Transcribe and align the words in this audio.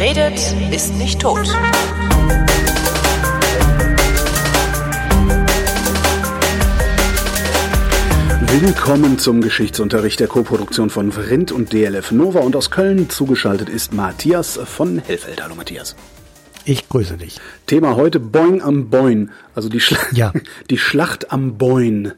Wer 0.00 0.16
redet, 0.16 0.54
ist 0.72 0.94
nicht 0.94 1.20
tot. 1.20 1.46
Willkommen 8.62 9.18
zum 9.18 9.40
Geschichtsunterricht 9.42 10.18
der 10.20 10.26
Koproduktion 10.26 10.90
von 10.90 11.12
Vrindt 11.12 11.52
und 11.52 11.72
DLF 11.72 12.12
Nova 12.12 12.40
und 12.40 12.56
aus 12.56 12.70
Köln 12.70 13.10
zugeschaltet 13.10 13.68
ist 13.68 13.92
Matthias 13.92 14.58
von 14.64 14.98
Hellfeld. 14.98 15.42
Hallo 15.42 15.54
Matthias. 15.54 15.94
Ich 16.64 16.88
grüße 16.88 17.16
dich. 17.16 17.38
Thema 17.66 17.96
heute 17.96 18.20
Boing 18.20 18.62
am 18.62 18.88
Boin, 18.90 19.30
also 19.54 19.68
die, 19.68 19.80
Schla 19.80 19.98
Ja. 20.12 20.32
die 20.70 20.78
Schlacht 20.78 21.30
am 21.30 21.58
Boin. 21.58 22.12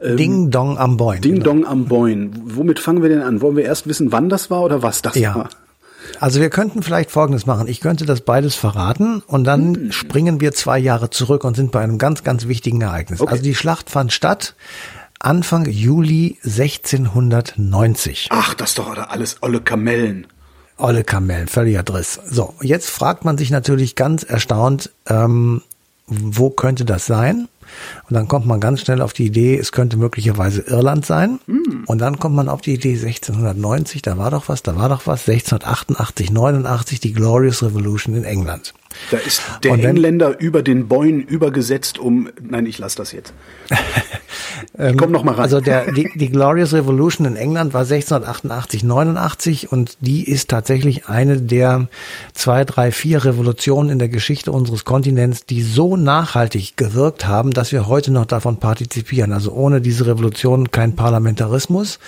Ding 0.00 0.50
Dong 0.50 0.78
am 0.78 0.96
Boin. 0.96 1.20
Ding 1.20 1.34
Genau. 1.34 1.44
Dong 1.46 1.66
am 1.66 1.86
Boin. 1.86 2.30
Womit 2.44 2.78
fangen 2.78 3.02
wir 3.02 3.08
denn 3.08 3.22
an? 3.22 3.40
Wollen 3.40 3.56
wir 3.56 3.64
erst 3.64 3.88
wissen, 3.88 4.12
wann 4.12 4.28
das 4.28 4.50
war 4.50 4.62
oder 4.62 4.82
was 4.82 5.02
das 5.02 5.16
Ja. 5.16 5.34
war? 5.34 5.48
Also 6.20 6.40
wir 6.40 6.50
könnten 6.50 6.82
vielleicht 6.82 7.10
Folgendes 7.10 7.46
machen. 7.46 7.68
Ich 7.68 7.80
könnte 7.80 8.04
das 8.06 8.20
beides 8.22 8.54
verraten 8.54 9.22
und 9.26 9.44
dann 9.44 9.74
Hm. 9.74 9.92
springen 9.92 10.40
wir 10.40 10.52
zwei 10.52 10.78
Jahre 10.78 11.10
zurück 11.10 11.44
und 11.44 11.54
sind 11.56 11.70
bei 11.72 11.80
einem 11.80 11.98
ganz, 11.98 12.24
ganz 12.24 12.48
wichtigen 12.48 12.80
Ereignis. 12.80 13.20
Okay. 13.20 13.30
Also 13.30 13.42
die 13.42 13.54
Schlacht 13.54 13.90
fand 13.90 14.12
statt 14.12 14.54
Anfang 15.20 15.66
Juli 15.66 16.38
1690. 16.44 18.28
Ach, 18.30 18.54
das 18.54 18.70
ist 18.70 18.78
doch 18.78 18.96
alles 18.96 19.36
olle 19.42 19.60
Kamellen. 19.60 20.26
Olle 20.76 21.02
Kamellen, 21.02 21.48
völliger 21.48 21.82
Driss. 21.82 22.20
So, 22.30 22.54
jetzt 22.62 22.88
fragt 22.88 23.24
man 23.24 23.36
sich 23.36 23.50
natürlich 23.50 23.96
ganz 23.96 24.22
erstaunt, 24.22 24.90
ähm, 25.06 25.62
wo 26.06 26.50
könnte 26.50 26.84
das 26.84 27.06
sein? 27.06 27.48
Und 28.08 28.14
dann 28.14 28.28
kommt 28.28 28.46
man 28.46 28.60
ganz 28.60 28.80
schnell 28.80 29.02
auf 29.02 29.12
die 29.12 29.26
Idee, 29.26 29.58
es 29.58 29.72
könnte 29.72 29.96
möglicherweise 29.96 30.62
Irland 30.62 31.06
sein. 31.06 31.38
Und 31.86 31.98
dann 31.98 32.18
kommt 32.18 32.36
man 32.36 32.48
auf 32.48 32.60
die 32.60 32.74
Idee 32.74 32.94
1690, 32.94 34.02
da 34.02 34.18
war 34.18 34.30
doch 34.30 34.48
was, 34.48 34.62
da 34.62 34.76
war 34.76 34.88
doch 34.88 35.06
was, 35.06 35.28
1688, 35.28 36.30
89, 36.30 37.00
die 37.00 37.12
Glorious 37.12 37.62
Revolution 37.62 38.14
in 38.14 38.24
England. 38.24 38.74
Da 39.10 39.16
ist 39.18 39.42
der 39.62 39.72
wenn- 39.72 39.84
Engländer 39.84 40.38
über 40.38 40.62
den 40.62 40.88
Boin 40.88 41.20
übergesetzt 41.20 41.98
um. 41.98 42.28
Nein, 42.42 42.66
ich 42.66 42.78
lass 42.78 42.94
das 42.94 43.12
jetzt. 43.12 43.32
Komm 44.96 45.12
noch 45.12 45.24
mal 45.24 45.32
rein. 45.32 45.42
Also 45.42 45.60
der, 45.60 45.92
die, 45.92 46.10
die 46.14 46.28
Glorious 46.30 46.72
Revolution 46.72 47.26
in 47.26 47.36
England 47.36 47.74
war 47.74 47.82
1688, 47.82 48.84
89 48.84 49.72
und 49.72 49.96
die 50.00 50.28
ist 50.28 50.50
tatsächlich 50.50 51.08
eine 51.08 51.40
der 51.40 51.88
zwei, 52.34 52.64
drei, 52.64 52.92
vier 52.92 53.24
Revolutionen 53.24 53.90
in 53.90 53.98
der 53.98 54.08
Geschichte 54.08 54.52
unseres 54.52 54.84
Kontinents, 54.84 55.46
die 55.46 55.62
so 55.62 55.96
nachhaltig 55.96 56.76
gewirkt 56.76 57.26
haben, 57.26 57.52
dass 57.52 57.72
wir 57.72 57.86
heute 57.88 58.12
noch 58.12 58.26
davon 58.26 58.58
partizipieren. 58.58 59.32
Also 59.32 59.52
ohne 59.52 59.80
diese 59.80 60.06
Revolution 60.06 60.70
kein 60.70 60.94
Parlamentarismus, 60.96 61.98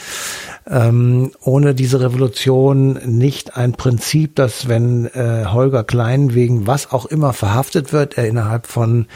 ähm, 0.69 1.33
ohne 1.41 1.75
diese 1.75 2.01
Revolution 2.01 2.99
nicht 3.05 3.57
ein 3.57 3.73
Prinzip, 3.73 4.37
dass 4.37 4.69
wenn 4.69 5.07
äh, 5.07 5.47
Holger 5.47 5.85
Klein 5.85 6.35
wegen 6.35 6.67
was 6.67 6.80
auch 6.87 7.07
immer 7.07 7.33
verhaftet 7.33 7.93
wird, 7.93 8.17
er 8.17 8.27
innerhalb 8.27 8.67
von 8.67 9.07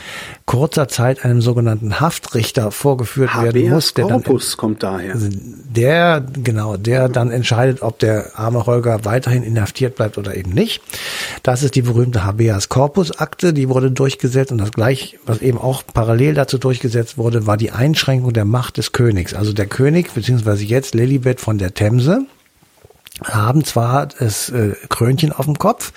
kurzer 0.47 0.89
Zeit 0.89 1.25
einem 1.25 1.41
sogenannten 1.41 2.01
Haftrichter 2.01 2.71
vorgeführt 2.71 3.35
werden 3.35 3.49
Habeas 3.49 3.71
muss, 3.73 3.95
der 3.95 4.07
dann 4.07 4.23
Corpus 4.23 4.57
kommt 4.57 4.83
daher. 4.83 5.15
der, 5.19 6.25
genau, 6.43 6.77
der 6.77 7.09
dann 7.09 7.31
entscheidet, 7.31 7.83
ob 7.83 7.99
der 7.99 8.39
arme 8.39 8.67
Holger 8.67 9.05
weiterhin 9.05 9.43
inhaftiert 9.43 9.97
bleibt 9.97 10.19
oder 10.19 10.37
eben 10.37 10.51
nicht. 10.53 10.83
Das 11.43 11.63
ist 11.63 11.75
die 11.75 11.83
berühmte 11.83 12.25
Habeas 12.25 12.69
Corpus 12.69 13.19
Akte, 13.19 13.53
die 13.53 13.69
wurde 13.69 13.91
durchgesetzt 13.91 14.53
und 14.53 14.59
das 14.59 14.73
gleich, 14.73 15.19
was 15.27 15.41
eben 15.41 15.59
auch 15.59 15.83
parallel 15.93 16.35
dazu 16.35 16.59
durchgesetzt 16.59 17.19
wurde, 17.19 17.47
war 17.47 17.57
die 17.57 17.71
Einschränkung 17.71 18.33
der 18.33 18.45
Macht 18.45 18.77
des 18.77 18.93
Königs. 18.93 19.35
Also 19.35 19.53
der 19.53 19.67
König, 19.67 20.13
beziehungsweise 20.13 20.65
jetzt 20.65 20.95
Lilibet 20.95 21.41
von 21.41 21.59
der 21.59 21.75
Themse, 21.75 22.27
haben 23.23 23.65
zwar 23.65 24.07
das 24.07 24.51
äh, 24.51 24.75
Krönchen 24.89 25.33
auf 25.33 25.45
dem 25.45 25.59
Kopf, 25.59 25.93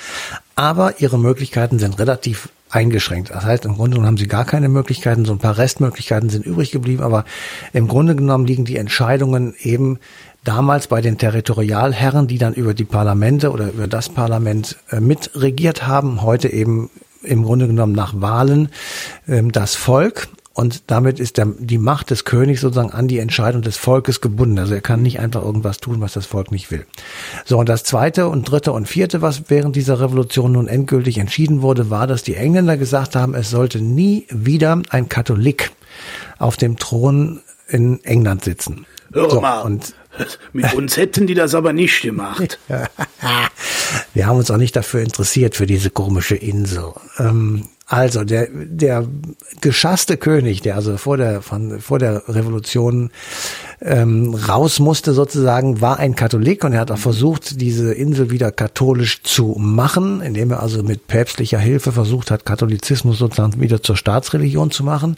aber 0.58 1.00
ihre 1.00 1.20
Möglichkeiten 1.20 1.78
sind 1.78 2.00
relativ 2.00 2.50
eingeschränkt. 2.70 3.30
Das 3.30 3.46
heißt, 3.46 3.64
im 3.66 3.76
Grunde 3.76 3.92
genommen 3.92 4.08
haben 4.08 4.18
sie 4.18 4.28
gar 4.28 4.44
keine 4.44 4.68
Möglichkeiten, 4.68 5.24
so 5.24 5.32
ein 5.32 5.38
paar 5.38 5.58
Restmöglichkeiten 5.58 6.30
sind 6.30 6.46
übrig 6.46 6.72
geblieben, 6.72 7.04
aber 7.04 7.26
im 7.74 7.88
Grunde 7.88 8.16
genommen 8.16 8.46
liegen 8.46 8.66
die 8.66 8.78
Entscheidungen 8.78 9.54
eben 9.62 10.00
damals 10.44 10.88
bei 10.88 11.00
den 11.00 11.20
Territorialherren, 11.20 12.28
die 12.28 12.40
dann 12.40 12.56
über 12.56 12.74
die 12.74 12.86
Parlamente 12.86 13.52
oder 13.52 13.70
über 13.70 13.88
das 13.88 14.10
Parlament 14.10 14.78
äh, 14.90 15.00
mitregiert 15.00 15.86
haben, 15.86 16.24
heute 16.24 16.50
eben 16.50 16.90
im 17.22 17.44
Grunde 17.44 17.68
genommen 17.68 17.94
nach 17.94 18.20
Wahlen 18.20 18.70
ähm, 19.28 19.52
das 19.52 19.76
Volk. 19.76 20.28
Und 20.58 20.90
damit 20.90 21.20
ist 21.20 21.38
der, 21.38 21.46
die 21.60 21.78
Macht 21.78 22.10
des 22.10 22.26
Königs 22.26 22.62
sozusagen 22.62 22.92
an 22.92 23.08
die 23.08 23.20
Entscheidung 23.20 23.62
des 23.62 23.78
Volkes 23.78 24.22
gebunden. 24.22 24.58
Also 24.58 24.74
er 24.74 24.82
kann 24.82 25.04
nicht 25.04 25.20
einfach 25.20 25.44
irgendwas 25.44 25.78
tun, 25.78 26.02
was 26.02 26.14
das 26.14 26.26
Volk 26.26 26.52
nicht 26.52 26.72
will. 26.72 26.88
So, 27.46 27.60
und 27.60 27.70
das 27.70 27.84
zweite 27.84 28.28
und 28.28 28.50
dritte 28.50 28.72
und 28.72 28.88
vierte, 28.88 29.22
was 29.22 29.52
während 29.52 29.76
dieser 29.76 30.00
Revolution 30.00 30.54
nun 30.54 30.68
endgültig 30.68 31.20
entschieden 31.20 31.62
wurde, 31.62 31.92
war, 31.92 32.08
dass 32.08 32.24
die 32.24 32.34
Engländer 32.34 32.76
gesagt 32.76 33.16
haben, 33.16 33.36
es 33.36 33.52
sollte 33.52 33.80
nie 33.82 34.26
wieder 34.32 34.82
ein 34.90 35.10
Katholik 35.10 35.70
auf 36.40 36.58
dem 36.58 36.78
Thron 36.80 37.42
in 37.68 38.04
England 38.04 38.44
sitzen. 38.44 38.88
Hör 39.14 39.30
So, 39.30 39.42
mal, 39.42 39.62
und 39.62 39.94
mit 40.54 40.74
uns 40.74 40.98
hätten 40.98 41.28
die 41.28 41.36
das 41.36 41.54
aber 41.54 41.72
nicht 41.72 42.02
gemacht. 42.02 42.58
Wir 44.16 44.26
haben 44.26 44.38
uns 44.38 44.50
auch 44.50 44.58
nicht 44.58 44.76
dafür 44.76 45.02
interessiert, 45.02 45.54
für 45.56 45.68
diese 45.68 45.92
komische 45.92 46.36
Insel. 46.36 46.94
Ähm, 47.20 47.68
also 47.90 48.26
der, 48.26 48.50
der 48.52 49.08
geschasste 49.62 50.18
König, 50.18 50.62
der 50.62 50.76
also 50.76 50.98
vor 50.98 51.16
der, 51.16 51.42
von, 51.42 51.80
vor 51.80 52.00
der 52.00 52.28
Revolution 52.28 53.12
ähm, 53.80 54.34
raus 54.34 54.80
musste 54.80 55.14
sozusagen, 55.14 55.80
war 55.80 55.98
ein 55.98 56.14
Katholik 56.14 56.66
und 56.66 56.74
er 56.74 56.82
hat 56.82 56.92
auch 56.92 56.98
versucht, 56.98 57.62
diese 57.62 57.94
Insel 57.94 58.30
wieder 58.30 58.52
katholisch 58.52 59.24
zu 59.24 59.56
machen, 59.58 60.20
indem 60.20 60.52
er 60.52 60.62
also 60.62 60.84
mit 60.84 61.08
päpstlicher 61.08 61.60
Hilfe 61.60 61.94
versucht 61.94 62.30
hat, 62.30 62.46
Katholizismus 62.46 63.20
sozusagen 63.20 63.62
wieder 63.62 63.82
zur 63.82 63.96
Staatsreligion 63.96 64.70
zu 64.70 64.84
machen. 64.84 65.16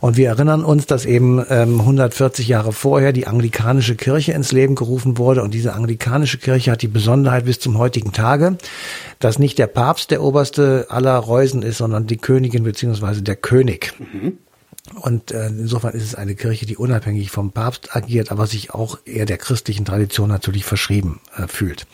Und 0.00 0.16
wir 0.16 0.28
erinnern 0.28 0.64
uns, 0.64 0.86
dass 0.86 1.04
eben 1.04 1.44
ähm, 1.50 1.80
140 1.80 2.48
Jahre 2.48 2.72
vorher 2.72 3.12
die 3.12 3.26
anglikanische 3.26 3.94
Kirche 3.94 4.32
ins 4.32 4.52
Leben 4.52 4.74
gerufen 4.74 5.18
wurde 5.18 5.42
und 5.42 5.52
diese 5.52 5.74
anglikanische 5.74 6.38
Kirche 6.38 6.70
hat 6.70 6.80
die 6.80 6.88
Besonderheit 6.88 7.44
bis 7.44 7.60
zum 7.60 7.76
heutigen 7.76 8.12
Tage, 8.12 8.56
dass 9.18 9.38
nicht 9.38 9.58
der 9.58 9.66
Papst 9.66 10.10
der 10.10 10.22
oberste 10.22 10.86
aller 10.88 11.16
Reusen 11.16 11.62
ist, 11.62 11.78
sondern 11.78 12.05
die 12.06 12.16
Königin 12.16 12.64
beziehungsweise 12.64 13.22
der 13.22 13.36
König. 13.36 13.94
Und 14.94 15.32
äh, 15.32 15.48
insofern 15.48 15.94
ist 15.94 16.04
es 16.04 16.14
eine 16.14 16.36
Kirche, 16.36 16.64
die 16.64 16.76
unabhängig 16.76 17.30
vom 17.30 17.50
Papst 17.50 17.94
agiert, 17.96 18.30
aber 18.30 18.46
sich 18.46 18.72
auch 18.72 18.98
eher 19.04 19.26
der 19.26 19.36
christlichen 19.36 19.84
Tradition 19.84 20.28
natürlich 20.28 20.64
verschrieben 20.64 21.20
äh, 21.36 21.48
fühlt. 21.48 21.86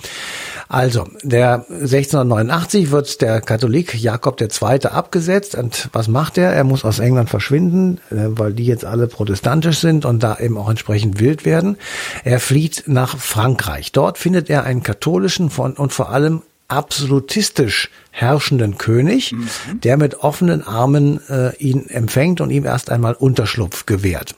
Also, 0.68 1.08
der 1.22 1.66
1689 1.70 2.90
wird 2.90 3.22
der 3.22 3.40
Katholik 3.40 3.94
Jakob 3.94 4.40
II. 4.40 4.86
abgesetzt 4.86 5.54
und 5.54 5.88
was 5.92 6.08
macht 6.08 6.36
er? 6.38 6.52
Er 6.52 6.64
muss 6.64 6.84
aus 6.84 6.98
England 6.98 7.30
verschwinden, 7.30 7.98
äh, 8.10 8.28
weil 8.28 8.52
die 8.52 8.66
jetzt 8.66 8.84
alle 8.84 9.06
protestantisch 9.06 9.78
sind 9.78 10.04
und 10.04 10.22
da 10.22 10.38
eben 10.38 10.58
auch 10.58 10.68
entsprechend 10.68 11.18
wild 11.18 11.46
werden. 11.46 11.78
Er 12.24 12.40
flieht 12.40 12.84
nach 12.86 13.16
Frankreich. 13.16 13.92
Dort 13.92 14.18
findet 14.18 14.50
er 14.50 14.64
einen 14.64 14.82
katholischen 14.82 15.48
von, 15.48 15.72
und 15.72 15.92
vor 15.94 16.10
allem 16.10 16.42
absolutistisch 16.72 17.90
herrschenden 18.10 18.78
König, 18.78 19.34
der 19.72 19.98
mit 19.98 20.16
offenen 20.16 20.66
Armen 20.66 21.20
äh, 21.28 21.54
ihn 21.56 21.86
empfängt 21.88 22.40
und 22.40 22.50
ihm 22.50 22.64
erst 22.64 22.90
einmal 22.90 23.14
Unterschlupf 23.14 23.84
gewährt. 23.84 24.34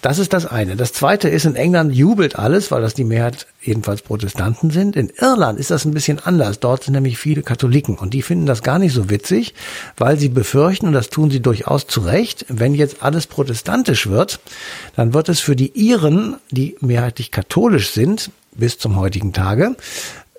Das 0.00 0.20
ist 0.20 0.32
das 0.32 0.46
eine. 0.46 0.76
Das 0.76 0.92
zweite 0.92 1.28
ist, 1.28 1.44
in 1.44 1.56
England 1.56 1.92
jubelt 1.92 2.36
alles, 2.36 2.70
weil 2.70 2.80
das 2.80 2.94
die 2.94 3.04
Mehrheit 3.04 3.48
jedenfalls 3.60 4.00
Protestanten 4.00 4.70
sind. 4.70 4.94
In 4.94 5.10
Irland 5.20 5.58
ist 5.58 5.72
das 5.72 5.84
ein 5.84 5.92
bisschen 5.92 6.20
anders. 6.20 6.60
Dort 6.60 6.84
sind 6.84 6.94
nämlich 6.94 7.18
viele 7.18 7.42
Katholiken 7.42 7.98
und 7.98 8.14
die 8.14 8.22
finden 8.22 8.46
das 8.46 8.62
gar 8.62 8.78
nicht 8.78 8.94
so 8.94 9.10
witzig, 9.10 9.54
weil 9.96 10.16
sie 10.16 10.28
befürchten, 10.28 10.86
und 10.86 10.92
das 10.92 11.10
tun 11.10 11.30
sie 11.30 11.40
durchaus 11.40 11.88
zu 11.88 12.00
Recht, 12.00 12.46
wenn 12.48 12.74
jetzt 12.74 13.02
alles 13.02 13.26
protestantisch 13.26 14.06
wird, 14.06 14.38
dann 14.94 15.14
wird 15.14 15.28
es 15.28 15.40
für 15.40 15.56
die 15.56 15.72
Iren, 15.76 16.36
die 16.52 16.76
mehrheitlich 16.80 17.32
katholisch 17.32 17.90
sind, 17.90 18.30
bis 18.52 18.78
zum 18.78 18.96
heutigen 18.96 19.32
Tage, 19.32 19.76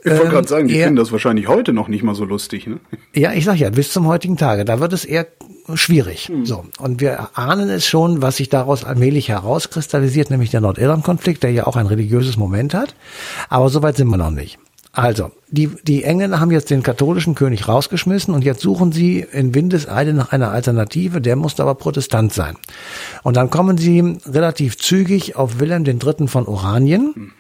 Ich 0.04 0.12
wollte 0.12 0.24
ähm, 0.26 0.30
gerade 0.30 0.48
sagen, 0.48 0.68
die 0.68 0.76
eher- 0.76 0.86
finden 0.86 0.98
das 0.98 1.12
wahrscheinlich 1.12 1.48
heute 1.48 1.74
noch 1.74 1.88
nicht 1.88 2.04
mal 2.04 2.16
so 2.16 2.24
lustig. 2.26 2.68
Ne? 2.68 2.80
ja, 3.14 3.34
ich 3.34 3.46
sag 3.46 3.58
ja, 3.58 3.70
bis 3.70 3.92
zum 3.92 4.08
heutigen 4.08 4.38
Tage. 4.38 4.64
Da 4.66 4.80
wird 4.80 4.94
es 4.94 5.04
eher 5.06 5.28
schwierig. 5.74 6.32
So. 6.44 6.66
Und 6.80 7.02
wir 7.02 7.38
ahnen 7.38 7.70
es 7.70 7.86
schon, 7.86 8.22
was 8.22 8.38
sich 8.38 8.50
daraus 8.50 8.84
allmählich 8.86 9.30
herauskristallisiert, 9.30 10.30
nämlich 10.32 10.50
der 10.52 10.62
Nordirland-Konflikt, 10.62 11.44
der 11.44 11.52
ja 11.52 11.68
auch 11.68 11.76
ein 11.76 11.86
religiöses 11.86 12.38
Moment 12.38 12.74
hat. 12.74 12.96
Aber 13.50 13.70
soweit 13.70 13.98
sind 13.98 14.08
wir 14.08 14.18
noch 14.18 14.32
nicht. 14.32 14.58
Also, 14.92 15.32
die, 15.50 15.70
die 15.84 16.04
Engländer 16.04 16.40
haben 16.40 16.50
jetzt 16.50 16.72
den 16.72 16.82
katholischen 16.82 17.36
König 17.36 17.68
rausgeschmissen 17.68 18.34
und 18.34 18.44
jetzt 18.44 18.62
suchen 18.62 18.92
sie 18.92 19.24
in 19.32 19.54
Windeseile 19.54 20.16
nach 20.16 20.32
einer 20.32 20.50
Alternative, 20.52 21.22
der 21.22 21.36
musste 21.36 21.62
aber 21.62 21.76
Protestant 21.76 22.34
sein. 22.34 22.56
Und 23.22 23.38
dann 23.38 23.52
kommen 23.52 23.78
sie 23.78 24.18
relativ 24.26 24.78
zügig 24.80 25.36
auf 25.36 25.60
Wilhelm 25.60 25.86
III. 25.86 26.28
von 26.28 26.48
Oranien. 26.48 27.32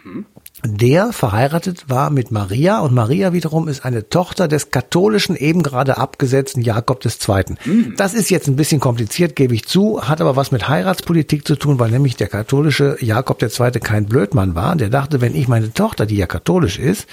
Der 0.65 1.13
verheiratet 1.13 1.89
war 1.89 2.09
mit 2.09 2.31
Maria 2.31 2.79
und 2.79 2.93
Maria 2.93 3.31
wiederum 3.31 3.67
ist 3.67 3.85
eine 3.85 4.09
Tochter 4.09 4.47
des 4.47 4.71
katholischen, 4.71 5.35
eben 5.35 5.63
gerade 5.63 5.97
abgesetzten 5.97 6.61
Jakob 6.61 7.03
II. 7.05 7.55
Mhm. 7.65 7.93
Das 7.95 8.13
ist 8.13 8.29
jetzt 8.29 8.47
ein 8.47 8.55
bisschen 8.57 8.81
kompliziert, 8.81 9.35
gebe 9.35 9.53
ich 9.53 9.65
zu, 9.65 10.01
hat 10.07 10.19
aber 10.19 10.35
was 10.35 10.51
mit 10.51 10.67
Heiratspolitik 10.67 11.47
zu 11.47 11.55
tun, 11.55 11.79
weil 11.79 11.91
nämlich 11.91 12.17
der 12.17 12.27
katholische 12.27 12.97
Jakob 12.99 13.41
II. 13.41 13.71
kein 13.79 14.05
Blödmann 14.05 14.55
war. 14.55 14.75
Der 14.75 14.89
dachte, 14.89 15.21
wenn 15.21 15.35
ich 15.35 15.47
meine 15.47 15.73
Tochter, 15.73 16.05
die 16.05 16.17
ja 16.17 16.27
katholisch 16.27 16.77
ist, 16.77 17.07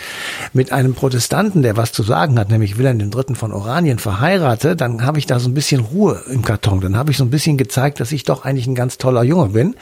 mit 0.53 0.73
einem 0.73 0.95
Protestanten, 0.95 1.63
der 1.63 1.77
was 1.77 1.93
zu 1.93 2.03
sagen 2.03 2.39
hat, 2.39 2.51
nämlich 2.51 2.79
Wilhelm 2.79 2.99
III. 2.99 3.35
von 3.35 3.53
Oranien, 3.53 3.99
verheirate, 3.99 4.75
dann 4.75 5.05
habe 5.05 5.19
ich 5.19 5.27
da 5.27 5.39
so 5.39 5.49
ein 5.49 5.55
bisschen 5.55 5.81
Ruhe 5.81 6.23
im 6.31 6.43
Karton. 6.43 6.81
Dann 6.81 6.97
habe 6.97 7.13
ich 7.13 7.17
so 7.17 7.25
ein 7.25 7.31
bisschen 7.31 7.57
gezeigt, 7.57 8.01
dass 8.01 8.13
ich 8.13 8.25
doch 8.25 8.45
eigentlich 8.45 8.67
ein 8.67 8.75
ganz 8.75 8.99
toller 8.99 9.23
Junge 9.23 9.51
bin. 9.51 9.77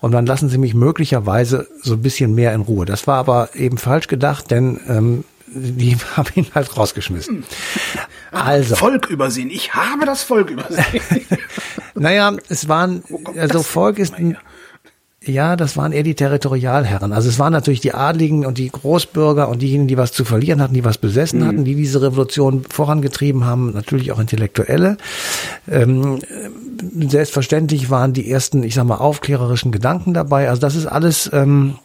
Und 0.00 0.12
dann 0.12 0.26
lassen 0.26 0.48
sie 0.48 0.58
mich 0.58 0.74
möglicherweise 0.74 1.68
so 1.82 1.94
ein 1.94 2.02
bisschen 2.02 2.34
mehr 2.34 2.52
in 2.54 2.62
Ruhe. 2.62 2.86
Das 2.86 3.03
war 3.06 3.18
aber 3.18 3.54
eben 3.54 3.78
falsch 3.78 4.08
gedacht, 4.08 4.50
denn 4.50 4.80
ähm, 4.88 5.24
die 5.46 5.96
haben 6.16 6.28
ihn 6.34 6.46
halt 6.54 6.76
rausgeschmissen. 6.76 7.44
Also. 8.32 8.76
Volk 8.76 9.08
übersehen. 9.10 9.50
Ich 9.50 9.74
habe 9.74 10.06
das 10.06 10.22
Volk 10.22 10.50
übersehen. 10.50 11.02
naja, 11.94 12.34
es 12.48 12.68
waren, 12.68 13.04
also 13.36 13.62
Volk 13.62 13.98
ist, 13.98 14.14
ja, 15.26 15.56
das 15.56 15.76
waren 15.76 15.92
eher 15.92 16.02
die 16.02 16.14
Territorialherren. 16.14 17.12
Also 17.12 17.28
es 17.28 17.38
waren 17.38 17.52
natürlich 17.52 17.80
die 17.80 17.94
Adligen 17.94 18.44
und 18.44 18.58
die 18.58 18.68
Großbürger 18.68 19.48
und 19.48 19.62
diejenigen, 19.62 19.88
die 19.88 19.96
was 19.96 20.12
zu 20.12 20.24
verlieren 20.24 20.60
hatten, 20.60 20.74
die 20.74 20.84
was 20.84 20.98
besessen 20.98 21.40
mhm. 21.40 21.46
hatten, 21.46 21.64
die 21.64 21.74
diese 21.74 22.02
Revolution 22.02 22.64
vorangetrieben 22.68 23.44
haben, 23.44 23.72
natürlich 23.72 24.12
auch 24.12 24.18
Intellektuelle. 24.18 24.98
Ähm, 25.70 26.18
selbstverständlich 27.08 27.88
waren 27.88 28.12
die 28.12 28.30
ersten, 28.30 28.62
ich 28.64 28.74
sag 28.74 28.84
mal, 28.84 28.96
aufklärerischen 28.96 29.72
Gedanken 29.72 30.12
dabei. 30.12 30.48
Also 30.48 30.60
das 30.60 30.76
ist 30.76 30.86
alles 30.86 31.30
ähm, 31.32 31.78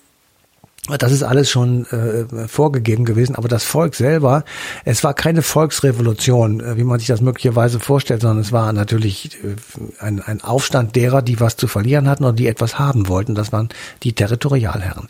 das 0.97 1.11
ist 1.11 1.23
alles 1.23 1.49
schon 1.49 1.85
äh, 1.87 2.47
vorgegeben 2.47 3.05
gewesen, 3.05 3.35
aber 3.35 3.47
das 3.47 3.63
Volk 3.63 3.95
selber, 3.95 4.43
es 4.85 5.03
war 5.03 5.13
keine 5.13 5.41
Volksrevolution, 5.41 6.61
äh, 6.61 6.77
wie 6.77 6.83
man 6.83 6.99
sich 6.99 7.07
das 7.07 7.21
möglicherweise 7.21 7.79
vorstellt, 7.79 8.21
sondern 8.21 8.39
es 8.39 8.51
war 8.51 8.73
natürlich 8.73 9.37
äh, 9.43 9.55
ein, 10.03 10.21
ein 10.21 10.41
Aufstand 10.41 10.95
derer, 10.95 11.21
die 11.21 11.39
was 11.39 11.57
zu 11.57 11.67
verlieren 11.67 12.09
hatten 12.09 12.23
oder 12.23 12.33
die 12.33 12.47
etwas 12.47 12.79
haben 12.79 13.07
wollten. 13.07 13.35
Das 13.35 13.51
waren 13.51 13.69
die 14.03 14.13
Territorialherren. 14.13 15.07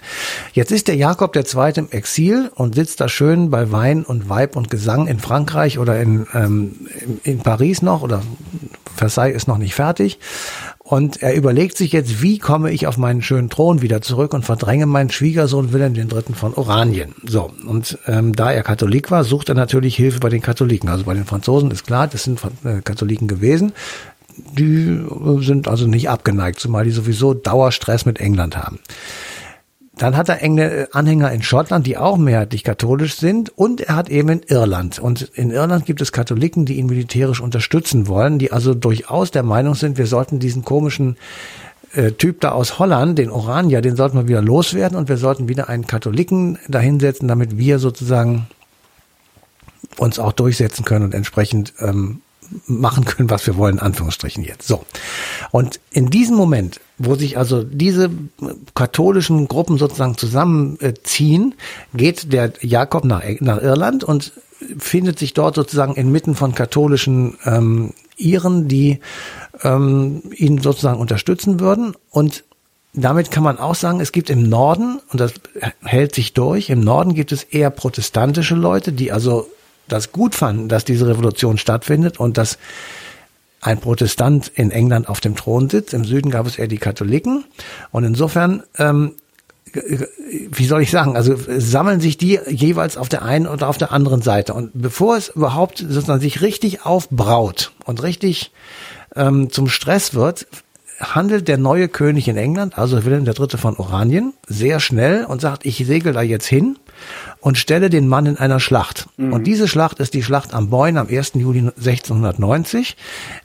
Jetzt 0.53 0.71
ist 0.71 0.87
der 0.87 0.95
Jakob 0.95 1.35
II. 1.35 1.71
im 1.75 1.89
Exil 1.91 2.51
und 2.55 2.75
sitzt 2.75 3.01
da 3.01 3.09
schön 3.09 3.49
bei 3.49 3.71
Wein 3.71 4.03
und 4.03 4.29
Weib 4.29 4.55
und 4.55 4.69
Gesang 4.69 5.07
in 5.07 5.19
Frankreich 5.19 5.79
oder 5.79 5.99
in, 5.99 6.27
ähm, 6.33 6.87
in 7.23 7.39
Paris 7.39 7.81
noch 7.81 8.01
oder 8.01 8.21
Versailles 8.95 9.35
ist 9.35 9.47
noch 9.47 9.57
nicht 9.57 9.75
fertig 9.75 10.19
und 10.89 11.21
er 11.21 11.35
überlegt 11.35 11.77
sich 11.77 11.91
jetzt, 11.91 12.23
wie 12.23 12.39
komme 12.39 12.71
ich 12.71 12.87
auf 12.87 12.97
meinen 12.97 13.21
schönen 13.21 13.51
Thron 13.51 13.83
wieder 13.83 14.01
zurück 14.01 14.33
und 14.33 14.43
verdränge 14.43 14.87
meinen 14.87 15.11
Schwiegersohn 15.11 15.71
Wilhelm 15.71 15.93
III. 15.93 16.33
von 16.33 16.55
Oranien. 16.55 17.13
So, 17.23 17.51
und 17.67 17.99
ähm, 18.07 18.33
da 18.33 18.51
er 18.51 18.63
Katholik 18.63 19.11
war, 19.11 19.23
sucht 19.23 19.49
er 19.49 19.55
natürlich 19.55 19.95
Hilfe 19.95 20.17
bei 20.19 20.29
den 20.29 20.41
Katholiken. 20.41 20.89
Also 20.89 21.03
bei 21.03 21.13
den 21.13 21.25
Franzosen 21.25 21.69
ist 21.69 21.85
klar, 21.85 22.07
das 22.07 22.23
sind 22.23 22.39
äh, 22.63 22.81
Katholiken 22.81 23.27
gewesen. 23.27 23.73
Die 24.57 24.87
äh, 24.87 25.43
sind 25.43 25.67
also 25.67 25.85
nicht 25.85 26.09
abgeneigt, 26.09 26.59
zumal 26.59 26.85
die 26.85 26.91
sowieso 26.91 27.35
Dauerstress 27.35 28.07
mit 28.07 28.19
England 28.19 28.57
haben. 28.57 28.79
Dann 29.99 30.15
hat 30.15 30.29
er 30.29 30.41
enge 30.41 30.87
Anhänger 30.93 31.29
in 31.33 31.43
Schottland, 31.43 31.85
die 31.85 31.97
auch 31.97 32.17
mehrheitlich 32.17 32.63
katholisch 32.63 33.15
sind. 33.17 33.49
Und 33.57 33.81
er 33.81 33.97
hat 33.97 34.09
eben 34.09 34.29
in 34.29 34.41
Irland. 34.47 34.97
Und 34.97 35.21
in 35.33 35.51
Irland 35.51 35.85
gibt 35.85 36.01
es 36.01 36.13
Katholiken, 36.13 36.65
die 36.65 36.75
ihn 36.75 36.85
militärisch 36.85 37.41
unterstützen 37.41 38.07
wollen, 38.07 38.39
die 38.39 38.53
also 38.53 38.73
durchaus 38.73 39.31
der 39.31 39.43
Meinung 39.43 39.75
sind, 39.75 39.97
wir 39.97 40.07
sollten 40.07 40.39
diesen 40.39 40.63
komischen 40.63 41.17
äh, 41.93 42.13
Typ 42.13 42.39
da 42.39 42.51
aus 42.51 42.79
Holland, 42.79 43.19
den 43.19 43.29
Oranier, 43.29 43.81
den 43.81 43.97
sollten 43.97 44.17
wir 44.17 44.29
wieder 44.29 44.41
loswerden 44.41 44.97
und 44.97 45.09
wir 45.09 45.17
sollten 45.17 45.49
wieder 45.49 45.67
einen 45.67 45.85
Katholiken 45.85 46.57
dahinsetzen, 46.69 47.27
damit 47.27 47.57
wir 47.57 47.77
sozusagen 47.79 48.47
uns 49.97 50.17
auch 50.17 50.31
durchsetzen 50.31 50.85
können 50.85 51.03
und 51.03 51.13
entsprechend 51.13 51.73
ähm, 51.79 52.21
machen 52.65 53.05
können, 53.05 53.29
was 53.29 53.45
wir 53.47 53.57
wollen, 53.57 53.75
in 53.75 53.81
Anführungsstrichen 53.81 54.43
jetzt. 54.43 54.67
So. 54.67 54.85
Und 55.51 55.79
in 55.91 56.09
diesem 56.09 56.35
Moment, 56.35 56.79
wo 56.97 57.15
sich 57.15 57.37
also 57.37 57.63
diese 57.63 58.09
katholischen 58.75 59.47
Gruppen 59.47 59.77
sozusagen 59.77 60.17
zusammenziehen, 60.17 61.55
geht 61.93 62.33
der 62.33 62.53
Jakob 62.61 63.05
nach, 63.05 63.23
nach 63.39 63.61
Irland 63.61 64.03
und 64.03 64.33
findet 64.77 65.19
sich 65.19 65.33
dort 65.33 65.55
sozusagen 65.55 65.95
inmitten 65.95 66.35
von 66.35 66.53
katholischen 66.53 67.37
ähm, 67.45 67.93
Iren, 68.17 68.67
die 68.67 68.99
ähm, 69.63 70.21
ihn 70.35 70.61
sozusagen 70.61 70.99
unterstützen 70.99 71.59
würden. 71.59 71.95
Und 72.09 72.43
damit 72.93 73.31
kann 73.31 73.43
man 73.43 73.57
auch 73.57 73.75
sagen, 73.75 74.01
es 74.01 74.11
gibt 74.11 74.29
im 74.29 74.49
Norden, 74.49 74.99
und 75.11 75.19
das 75.19 75.33
hält 75.83 76.15
sich 76.15 76.33
durch, 76.33 76.69
im 76.69 76.81
Norden 76.81 77.13
gibt 77.13 77.31
es 77.31 77.43
eher 77.43 77.69
protestantische 77.69 78.55
Leute, 78.55 78.91
die 78.91 79.11
also 79.11 79.47
das 79.91 80.11
gut 80.11 80.35
fanden, 80.35 80.69
dass 80.69 80.85
diese 80.85 81.07
Revolution 81.07 81.57
stattfindet 81.57 82.19
und 82.19 82.37
dass 82.37 82.57
ein 83.61 83.79
Protestant 83.79 84.49
in 84.55 84.71
England 84.71 85.09
auf 85.09 85.19
dem 85.19 85.35
Thron 85.35 85.69
sitzt. 85.69 85.93
Im 85.93 86.05
Süden 86.05 86.31
gab 86.31 86.47
es 86.47 86.57
eher 86.57 86.67
die 86.67 86.77
Katholiken. 86.77 87.43
Und 87.91 88.03
insofern, 88.05 88.63
ähm, 88.77 89.15
wie 89.73 90.65
soll 90.65 90.81
ich 90.81 90.91
sagen, 90.91 91.15
also 91.15 91.35
sammeln 91.57 91.99
sich 91.99 92.17
die 92.17 92.39
jeweils 92.47 92.97
auf 92.97 93.09
der 93.09 93.23
einen 93.23 93.47
oder 93.47 93.67
auf 93.67 93.77
der 93.77 93.91
anderen 93.91 94.21
Seite. 94.21 94.53
Und 94.53 94.71
bevor 94.73 95.17
es 95.17 95.29
überhaupt 95.29 95.79
sozusagen 95.79 96.21
sich 96.21 96.41
richtig 96.41 96.85
aufbraut 96.85 97.71
und 97.85 98.01
richtig 98.01 98.51
ähm, 99.15 99.49
zum 99.51 99.67
Stress 99.67 100.13
wird, 100.13 100.47
handelt 100.99 101.47
der 101.47 101.57
neue 101.57 101.87
König 101.87 102.27
in 102.27 102.37
England, 102.37 102.77
also 102.77 103.03
Wilhelm 103.05 103.25
III. 103.25 103.57
von 103.57 103.77
Oranien, 103.77 104.33
sehr 104.47 104.79
schnell 104.79 105.25
und 105.25 105.41
sagt, 105.41 105.65
ich 105.65 105.77
segel 105.77 106.13
da 106.13 106.21
jetzt 106.21 106.47
hin 106.47 106.77
und 107.39 107.57
stelle 107.57 107.89
den 107.89 108.07
Mann 108.07 108.25
in 108.25 108.37
einer 108.37 108.59
Schlacht. 108.59 109.07
Mhm. 109.17 109.33
Und 109.33 109.45
diese 109.45 109.67
Schlacht 109.67 109.99
ist 109.99 110.13
die 110.13 110.23
Schlacht 110.23 110.53
am 110.53 110.69
Boyne 110.69 110.99
am 110.99 111.07
1. 111.07 111.33
Juli 111.35 111.59
1690, 111.59 112.97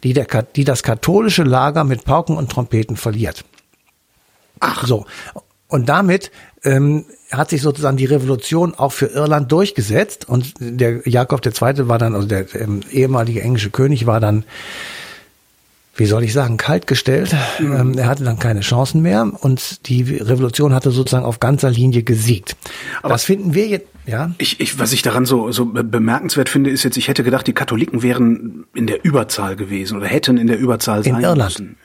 die, 0.03 0.12
der, 0.12 0.27
die 0.56 0.65
das 0.65 0.83
katholische 0.83 1.45
Lager 1.45 1.85
mit 1.85 2.05
Pauken 2.05 2.37
und 2.37 2.51
Trompeten 2.51 2.97
verliert. 2.97 3.45
Ach. 4.61 4.87
So. 4.87 5.07
Und 5.69 5.89
damit 5.89 6.31
ähm, 6.65 7.05
hat 7.31 7.50
sich 7.50 7.62
sozusagen 7.62 7.97
die 7.97 8.05
Revolution 8.05 8.75
auch 8.75 8.93
für 8.93 9.07
Irland 9.07 9.50
durchgesetzt 9.53 10.29
und 10.29 10.55
der 10.59 11.09
Jakob 11.09 11.45
II. 11.45 11.89
war 11.89 11.99
dann, 11.99 12.15
also 12.15 12.27
der 12.27 12.53
ähm, 12.55 12.81
ehemalige 12.91 13.43
englische 13.43 13.71
König 13.71 14.07
war 14.07 14.21
dann 14.21 14.45
wie 15.96 16.06
soll 16.06 16.25
ich 16.25 16.32
sagen, 16.32 16.56
kaltgestellt. 16.56 17.35
Mhm. 17.58 17.73
Ähm, 17.73 17.99
er 17.99 18.06
hatte 18.06 18.25
dann 18.25 18.38
keine 18.38 18.61
Chancen 18.61 19.02
mehr 19.02 19.31
und 19.41 19.88
die 19.88 20.02
Revolution 20.02 20.75
hatte 20.75 20.91
sozusagen 20.91 21.25
auf 21.25 21.41
ganzer 21.41 21.70
Linie 21.70 22.02
gesiegt. 22.02 22.56
Aber 23.02 23.14
das 23.14 23.25
finden 23.25 23.55
wir 23.55 23.67
jetzt, 23.69 23.87
ja. 24.06 24.32
Ich, 24.38 24.61
ich, 24.61 24.79
was 24.79 24.93
ich 24.93 25.02
daran 25.02 25.25
so, 25.25 25.50
so 25.52 25.67
bemerkenswert 25.67 26.49
finde, 26.49 26.70
ist 26.70 26.82
jetzt, 26.82 26.96
ich 26.96 27.08
hätte 27.08 27.25
gedacht, 27.25 27.46
die 27.46 27.52
Katholiken 27.52 28.02
wären 28.02 28.64
in 28.75 28.87
der 28.87 29.05
Überzahl 29.05 29.56
gewesen 29.56 29.96
oder 29.96 30.06
hätten 30.06 30.37
in 30.37 30.46
der 30.46 30.58
Überzahl 30.58 31.05
sein 31.05 31.17
in 31.17 31.20
Irland. 31.23 31.61
müssen. 31.61 31.76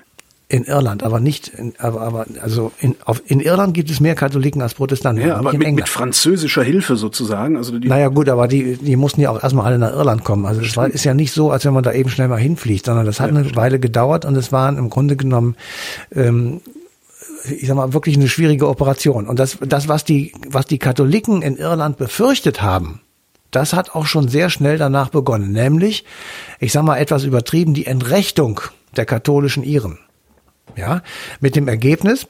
In 0.52 0.64
Irland, 0.64 1.04
aber 1.04 1.20
nicht, 1.20 1.50
in, 1.50 1.74
aber, 1.78 2.02
aber 2.02 2.26
also 2.42 2.72
in, 2.80 2.96
auf, 3.06 3.22
in 3.28 3.40
Irland 3.40 3.76
gibt 3.76 3.92
es 3.92 4.00
mehr 4.00 4.16
Katholiken 4.16 4.64
als 4.64 4.74
Protestanten. 4.74 5.28
Ja, 5.28 5.36
aber 5.36 5.54
mit, 5.54 5.76
mit, 5.76 5.88
französischer 5.88 6.64
Hilfe 6.64 6.96
sozusagen. 6.96 7.56
Also 7.56 7.78
die 7.78 7.88
naja 7.88 8.08
gut, 8.08 8.30
aber 8.30 8.48
die, 8.48 8.78
die 8.78 8.96
mussten 8.96 9.22
ja 9.22 9.30
auch 9.30 9.44
erstmal 9.44 9.68
alle 9.68 9.78
nach 9.78 9.94
Irland 9.94 10.24
kommen. 10.24 10.48
Also 10.48 10.62
es 10.62 10.76
war, 10.76 10.88
ist 10.88 11.04
ja 11.04 11.14
nicht 11.14 11.34
so, 11.34 11.52
als 11.52 11.66
wenn 11.66 11.74
man 11.74 11.84
da 11.84 11.94
eben 11.94 12.10
schnell 12.10 12.30
mal 12.30 12.40
hinfliegt, 12.40 12.88
sondern 12.88 13.06
das 13.06 13.20
hat 13.20 13.32
ja, 13.32 13.38
eine 13.38 13.56
Weile 13.56 13.80
gedauert 13.80 14.26
und 14.26 14.36
es 14.36 14.52
waren 14.52 14.80
im 14.80 14.90
Grunde 14.90 15.16
genommen 15.16 15.56
ähm, 16.16 16.62
ich 17.46 17.68
sag 17.68 17.76
mal, 17.76 17.94
wirklich 17.94 18.18
eine 18.18 18.28
schwierige 18.28 18.68
Operation. 18.68 19.28
Und 19.28 19.40
das, 19.40 19.58
das, 19.62 19.88
was 19.88 20.04
die, 20.04 20.34
was 20.48 20.66
die 20.66 20.80
Katholiken 20.80 21.42
in 21.42 21.58
Irland 21.58 21.98
befürchtet 21.98 22.62
haben, 22.62 23.02
das 23.52 23.74
hat 23.74 23.96
auch 23.96 24.06
schon 24.06 24.28
sehr 24.28 24.50
schnell 24.50 24.78
danach 24.78 25.10
begonnen. 25.10 25.52
Nämlich, 25.52 26.06
ich 26.60 26.72
sag 26.72 26.84
mal 26.84 26.98
etwas 26.98 27.24
übertrieben, 27.24 27.74
die 27.74 27.86
Entrechtung 27.86 28.62
der 28.96 29.06
katholischen 29.06 29.64
Iren. 29.64 30.00
Ja, 30.76 31.02
mit 31.40 31.56
dem 31.56 31.68
Ergebnis, 31.68 32.28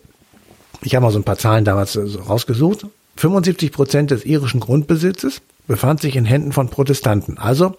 ich 0.82 0.96
habe 0.96 1.06
mal 1.06 1.12
so 1.12 1.20
ein 1.20 1.24
paar 1.24 1.38
Zahlen 1.38 1.66
damals 1.66 1.98
rausgesucht, 1.98 2.86
75 3.18 3.72
Prozent 3.72 4.12
des 4.12 4.26
irischen 4.26 4.60
Grundbesitzes 4.60 5.42
befand 5.68 6.02
sich 6.02 6.16
in 6.16 6.26
Händen 6.26 6.52
von 6.52 6.70
Protestanten. 6.70 7.38
Also 7.38 7.76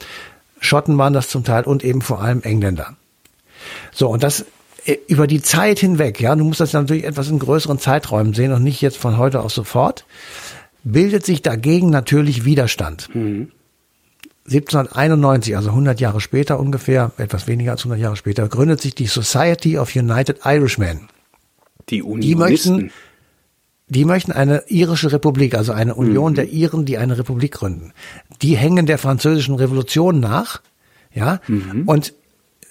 Schotten 0.61 0.99
waren 0.99 1.13
das 1.13 1.29
zum 1.29 1.45
Teil 1.45 1.65
und 1.65 1.83
eben 1.83 2.03
vor 2.03 2.21
allem 2.21 2.43
Engländer. 2.43 2.97
So, 3.93 4.09
und 4.09 4.23
das 4.23 4.45
äh, 4.85 4.99
über 5.09 5.27
die 5.27 5.43
Zeit 5.43 5.79
hinweg, 5.79 6.21
ja, 6.21 6.37
du 6.37 6.45
musst 6.45 6.61
das 6.61 6.73
natürlich 6.73 7.05
etwas 7.05 7.29
in 7.29 7.39
größeren 7.39 7.79
Zeiträumen 7.79 8.35
sehen 8.35 8.53
und 8.53 8.63
nicht 8.63 8.81
jetzt 8.81 8.99
von 8.99 9.17
heute 9.17 9.41
auf 9.41 9.53
sofort, 9.53 10.05
bildet 10.85 11.25
sich 11.27 11.43
dagegen 11.43 11.91
natürlich 11.91 12.45
Widerstand. 12.45 13.09
Mhm. 13.15 13.51
1791, 14.47 15.57
also 15.57 15.71
100 15.71 16.01
Jahre 16.01 16.21
später 16.21 16.59
ungefähr, 16.59 17.13
etwas 17.19 17.47
weniger 17.47 17.73
als 17.73 17.83
100 17.83 18.01
Jahre 18.01 18.17
später, 18.17 18.49
gründet 18.49 18.81
sich 18.81 18.95
die 18.95 19.07
Society 19.07 19.79
of 19.79 19.95
United 19.95 20.41
Irishmen. 20.45 21.09
Die 21.89 22.03
Unionisten. 22.03 22.77
Die 22.77 22.85
möchten, 22.85 22.93
die 23.89 24.05
möchten 24.05 24.33
eine 24.33 24.65
irische 24.69 25.13
Republik, 25.13 25.55
also 25.55 25.73
eine 25.73 25.95
Union 25.95 26.33
mhm. 26.33 26.37
der 26.37 26.49
Iren, 26.49 26.85
die 26.85 26.99
eine 26.99 27.19
Republik 27.19 27.53
gründen. 27.53 27.93
Die 28.41 28.57
hängen 28.57 28.87
der 28.87 28.99
französischen 28.99 29.57
Revolution 29.57 30.21
nach, 30.21 30.63
ja, 31.13 31.41
mhm. 31.49 31.83
und 31.87 32.15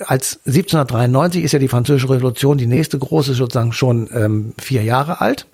als 0.05 0.39
1793 0.45 1.43
ist 1.43 1.51
ja 1.51 1.59
die 1.59 1.67
französische 1.67 2.09
Revolution 2.09 2.57
die 2.57 2.67
nächste 2.67 2.97
große 2.97 3.33
sozusagen 3.33 3.73
schon 3.73 4.09
ähm, 4.13 4.53
vier 4.57 4.83
Jahre 4.83 5.19
alt. 5.19 5.45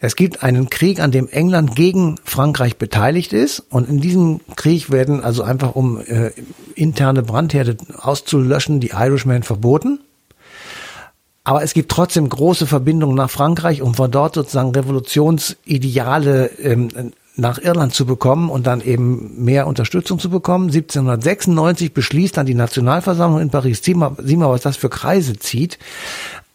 Es 0.00 0.16
gibt 0.16 0.42
einen 0.42 0.70
Krieg, 0.70 1.00
an 1.00 1.12
dem 1.12 1.28
England 1.28 1.76
gegen 1.76 2.16
Frankreich 2.24 2.76
beteiligt 2.76 3.32
ist. 3.32 3.60
Und 3.70 3.88
in 3.88 4.00
diesem 4.00 4.40
Krieg 4.56 4.90
werden 4.90 5.22
also 5.22 5.42
einfach, 5.42 5.74
um 5.74 6.00
äh, 6.00 6.30
interne 6.74 7.22
Brandherde 7.22 7.76
auszulöschen, 7.96 8.80
die 8.80 8.90
Irishmen 8.90 9.42
verboten. 9.42 10.00
Aber 11.44 11.62
es 11.62 11.74
gibt 11.74 11.90
trotzdem 11.90 12.28
große 12.28 12.66
Verbindungen 12.66 13.16
nach 13.16 13.30
Frankreich, 13.30 13.82
um 13.82 13.94
von 13.94 14.10
dort 14.10 14.34
sozusagen 14.34 14.70
Revolutionsideale 14.70 16.46
ähm, 16.60 17.12
nach 17.34 17.58
Irland 17.58 17.94
zu 17.94 18.06
bekommen 18.06 18.50
und 18.50 18.66
dann 18.66 18.80
eben 18.80 19.42
mehr 19.44 19.66
Unterstützung 19.66 20.18
zu 20.18 20.30
bekommen. 20.30 20.66
1796 20.66 21.94
beschließt 21.94 22.36
dann 22.36 22.46
die 22.46 22.54
Nationalversammlung 22.54 23.40
in 23.40 23.50
Paris, 23.50 23.82
sieh 23.82 23.94
mal, 23.94 24.14
sieh 24.22 24.36
mal 24.36 24.50
was 24.50 24.62
das 24.62 24.76
für 24.76 24.90
Kreise 24.90 25.38
zieht, 25.38 25.78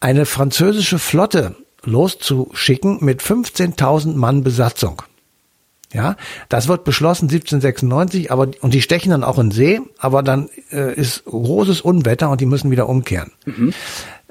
eine 0.00 0.24
französische 0.24 0.98
Flotte 0.98 1.56
loszuschicken 1.84 2.98
mit 3.04 3.22
15.000 3.22 4.14
Mann 4.14 4.42
Besatzung. 4.42 5.02
Ja, 5.92 6.16
das 6.50 6.68
wird 6.68 6.84
beschlossen 6.84 7.30
1796, 7.30 8.30
aber 8.30 8.48
und 8.60 8.74
die 8.74 8.82
stechen 8.82 9.10
dann 9.10 9.24
auch 9.24 9.38
in 9.38 9.50
See, 9.50 9.80
aber 9.98 10.22
dann 10.22 10.50
äh, 10.70 10.94
ist 10.94 11.24
großes 11.24 11.80
Unwetter 11.80 12.28
und 12.28 12.42
die 12.42 12.46
müssen 12.46 12.70
wieder 12.70 12.88
umkehren. 12.90 13.32
Mhm. 13.46 13.72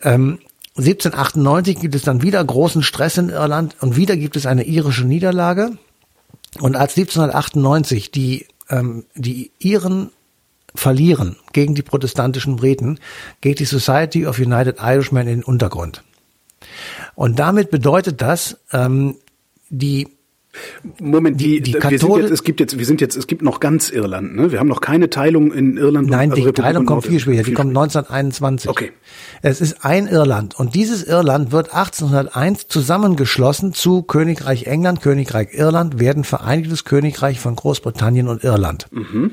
Ähm, 0.04 0.40
1798 0.78 1.80
gibt 1.80 1.96
es 1.96 2.04
dann 2.04 2.22
wieder 2.22 2.44
großen 2.44 2.84
Stress 2.84 3.18
in 3.18 3.30
Irland 3.30 3.76
und 3.82 3.96
wieder 3.96 4.16
gibt 4.16 4.36
es 4.36 4.46
eine 4.46 4.66
irische 4.66 5.06
Niederlage. 5.06 5.72
Und 6.60 6.76
als 6.76 6.96
1798 6.96 8.12
die, 8.12 8.46
ähm, 8.70 9.06
die 9.16 9.52
Iren 9.58 10.12
verlieren 10.76 11.38
gegen 11.54 11.74
die 11.74 11.82
protestantischen 11.82 12.58
Briten, 12.58 13.00
geht 13.42 13.60
die 13.60 13.66
Society 13.66 14.28
of 14.28 14.38
United 14.38 14.78
Irishmen 14.80 15.28
in 15.28 15.40
den 15.40 15.44
Untergrund. 15.44 16.04
Und 17.18 17.40
damit 17.40 17.72
bedeutet 17.72 18.22
das, 18.22 18.60
ähm, 18.72 19.16
die 19.72 20.08
Moment, 21.00 21.42
die, 21.42 21.62
die, 21.62 21.72
die 21.72 21.90
wir 21.90 21.98
sind 21.98 22.16
jetzt, 22.18 22.32
es 22.32 22.44
gibt 22.44 22.60
jetzt, 22.60 22.78
wir 22.78 22.86
sind 22.86 23.02
jetzt, 23.02 23.18
es 23.18 23.26
gibt 23.26 23.42
noch 23.42 23.60
ganz 23.60 23.90
Irland, 23.90 24.36
ne? 24.36 24.52
Wir 24.52 24.60
haben 24.60 24.68
noch 24.68 24.82
keine 24.82 25.10
Teilung 25.10 25.52
in 25.52 25.78
Irland. 25.78 26.12
Nein, 26.12 26.30
die 26.30 26.52
Teilung 26.52 26.86
kommt 26.86 27.08
viel 27.08 27.20
später. 27.20 27.42
Die 27.42 27.54
kommt 27.54 27.70
1921. 27.70 28.70
Okay. 28.70 28.92
Es 29.42 29.62
ist 29.62 29.84
ein 29.84 30.06
Irland 30.08 30.60
und 30.60 30.76
dieses 30.76 31.04
Irland 31.04 31.52
wird 31.52 31.74
1801 31.74 32.68
zusammengeschlossen 32.68 33.74
zu 33.74 34.04
Königreich 34.04 34.68
England, 34.68 35.02
Königreich 35.02 35.50
Irland, 35.54 36.00
werden 36.00 36.24
Vereinigtes 36.24 36.86
Königreich 36.86 37.40
von 37.40 37.56
Großbritannien 37.56 38.28
und 38.28 38.44
Irland. 38.44 38.86
Mhm. 38.92 39.32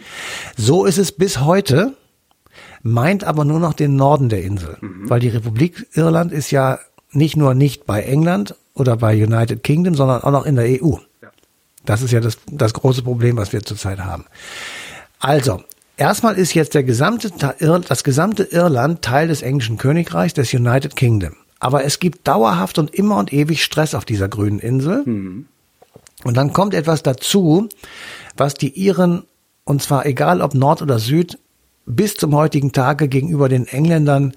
So 0.57 0.87
ist 0.87 0.97
es 0.97 1.13
bis 1.13 1.43
heute, 1.43 1.93
meint 2.83 3.25
aber 3.25 3.45
nur 3.45 3.61
noch 3.61 3.75
den 3.75 3.95
Norden 3.95 4.31
der 4.31 4.43
Insel, 4.43 4.79
mhm. 4.81 5.11
weil 5.11 5.21
die 5.21 5.29
Republik 5.29 5.87
Irland 5.93 6.33
ist 6.33 6.51
ja 6.51 6.79
nicht 7.15 7.37
nur 7.37 7.55
nicht 7.55 7.87
bei 7.87 8.03
England 8.03 8.55
oder 8.75 8.97
bei 8.97 9.15
United 9.15 9.63
Kingdom, 9.63 9.95
sondern 9.95 10.23
auch 10.23 10.31
noch 10.31 10.47
in 10.47 10.57
der 10.57 10.67
EU. 10.83 10.97
Das 11.85 12.03
ist 12.03 12.13
ja 12.13 12.21
das, 12.21 12.39
das 12.51 12.73
große 12.75 13.03
Problem, 13.03 13.37
was 13.37 13.53
wir 13.53 13.63
zurzeit 13.63 14.01
haben. 14.01 14.25
Also, 15.21 15.63
erstmal 15.97 16.37
ist 16.37 16.55
jetzt 16.55 16.75
der 16.75 16.83
gesamte, 16.83 17.31
das 17.61 18.05
gesamte 18.05 18.45
Irland 18.45 19.03
Teil 19.03 19.29
des 19.29 19.43
englischen 19.43 19.77
Königreichs, 19.77 20.35
des 20.35 20.53
United 20.53 20.97
Kingdom. 20.97 21.35
Aber 21.61 21.85
es 21.85 21.99
gibt 21.99 22.27
dauerhaft 22.27 22.79
und 22.79 22.95
immer 22.95 23.17
und 23.17 23.33
ewig 23.33 23.63
Stress 23.63 23.95
auf 23.95 24.05
dieser 24.05 24.29
grünen 24.29 24.59
Insel. 24.59 25.03
Mhm. 25.05 25.47
Und 26.25 26.37
dann 26.37 26.53
kommt 26.53 26.75
etwas 26.75 27.03
dazu, 27.03 27.69
was 28.37 28.55
die 28.55 28.71
Iren, 28.71 29.25
und 29.65 29.83
zwar 29.83 30.07
egal 30.07 30.41
ob 30.41 30.55
Nord 30.55 30.83
oder 30.83 30.99
Süd, 30.99 31.39
bis 31.87 32.17
zum 32.17 32.35
heutigen 32.35 32.73
Tage 32.73 33.09
gegenüber 33.09 33.49
den 33.49 33.67
Engländern, 33.67 34.35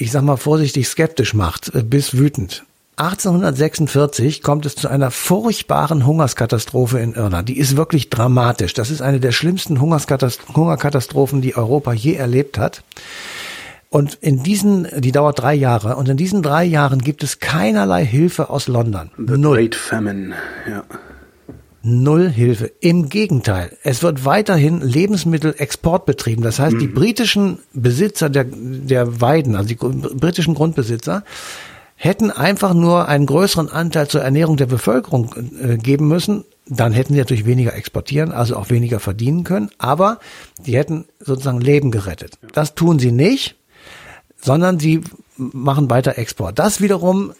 ich 0.00 0.10
sag 0.10 0.22
mal 0.22 0.36
vorsichtig 0.36 0.88
skeptisch 0.88 1.34
macht, 1.34 1.74
äh, 1.74 1.82
bis 1.82 2.16
wütend. 2.16 2.64
1846 2.96 4.42
kommt 4.42 4.66
es 4.66 4.74
zu 4.74 4.88
einer 4.88 5.10
furchtbaren 5.10 6.04
Hungerskatastrophe 6.04 6.98
in 6.98 7.14
Irland. 7.14 7.48
Die 7.48 7.58
ist 7.58 7.76
wirklich 7.76 8.10
dramatisch. 8.10 8.74
Das 8.74 8.90
ist 8.90 9.00
eine 9.00 9.20
der 9.20 9.32
schlimmsten 9.32 9.80
Hungerkatastrophen, 9.80 11.40
die 11.40 11.56
Europa 11.56 11.94
je 11.94 12.14
erlebt 12.14 12.58
hat. 12.58 12.82
Und 13.88 14.18
in 14.20 14.42
diesen, 14.42 14.86
die 14.98 15.12
dauert 15.12 15.40
drei 15.40 15.54
Jahre, 15.54 15.96
und 15.96 16.08
in 16.08 16.16
diesen 16.16 16.42
drei 16.42 16.64
Jahren 16.64 17.00
gibt 17.00 17.24
es 17.24 17.40
keinerlei 17.40 18.04
Hilfe 18.04 18.50
aus 18.50 18.68
London. 18.68 19.10
The 19.16 19.38
Null. 19.38 19.56
Great 19.56 19.74
Famine, 19.74 20.34
ja. 20.68 20.84
Null 21.82 22.28
Hilfe. 22.28 22.70
Im 22.80 23.08
Gegenteil. 23.08 23.76
Es 23.82 24.02
wird 24.02 24.24
weiterhin 24.24 24.80
Lebensmittelexport 24.82 26.04
betrieben. 26.04 26.42
Das 26.42 26.58
heißt, 26.58 26.74
mhm. 26.74 26.80
die 26.80 26.86
britischen 26.88 27.58
Besitzer 27.72 28.28
der, 28.28 28.44
der 28.44 29.20
Weiden, 29.20 29.56
also 29.56 29.68
die 29.68 29.76
britischen 29.76 30.54
Grundbesitzer, 30.54 31.24
hätten 31.96 32.30
einfach 32.30 32.74
nur 32.74 33.08
einen 33.08 33.26
größeren 33.26 33.68
Anteil 33.70 34.08
zur 34.08 34.22
Ernährung 34.22 34.56
der 34.56 34.66
Bevölkerung 34.66 35.34
äh, 35.62 35.76
geben 35.76 36.08
müssen, 36.08 36.44
dann 36.66 36.92
hätten 36.92 37.12
sie 37.12 37.18
natürlich 37.18 37.44
weniger 37.44 37.74
exportieren, 37.74 38.32
also 38.32 38.56
auch 38.56 38.70
weniger 38.70 39.00
verdienen 39.00 39.44
können, 39.44 39.70
aber 39.76 40.18
die 40.64 40.76
hätten 40.76 41.04
sozusagen 41.18 41.60
Leben 41.60 41.90
gerettet. 41.90 42.38
Das 42.54 42.74
tun 42.74 42.98
sie 42.98 43.12
nicht, 43.12 43.56
sondern 44.40 44.78
sie 44.78 45.02
machen 45.36 45.90
weiter 45.90 46.16
Export. 46.16 46.58
Das 46.58 46.80
wiederum 46.80 47.32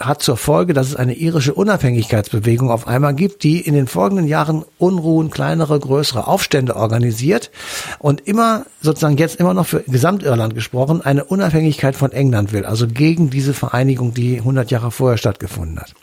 hat 0.00 0.22
zur 0.22 0.36
Folge, 0.36 0.72
dass 0.72 0.88
es 0.88 0.96
eine 0.96 1.14
irische 1.14 1.54
Unabhängigkeitsbewegung 1.54 2.70
auf 2.70 2.88
einmal 2.88 3.14
gibt, 3.14 3.42
die 3.42 3.60
in 3.60 3.74
den 3.74 3.86
folgenden 3.86 4.26
Jahren 4.26 4.64
Unruhen, 4.78 5.30
kleinere, 5.30 5.78
größere 5.78 6.26
Aufstände 6.26 6.74
organisiert 6.74 7.50
und 7.98 8.26
immer 8.26 8.64
sozusagen 8.80 9.18
jetzt 9.18 9.36
immer 9.36 9.54
noch 9.54 9.66
für 9.66 9.84
Gesamtirland 9.86 10.54
gesprochen 10.54 11.02
eine 11.02 11.24
Unabhängigkeit 11.24 11.94
von 11.94 12.12
England 12.12 12.52
will, 12.52 12.64
also 12.64 12.88
gegen 12.88 13.30
diese 13.30 13.52
Vereinigung, 13.52 14.14
die 14.14 14.38
100 14.38 14.70
Jahre 14.70 14.90
vorher 14.90 15.18
stattgefunden 15.18 15.78
hat. 15.78 15.94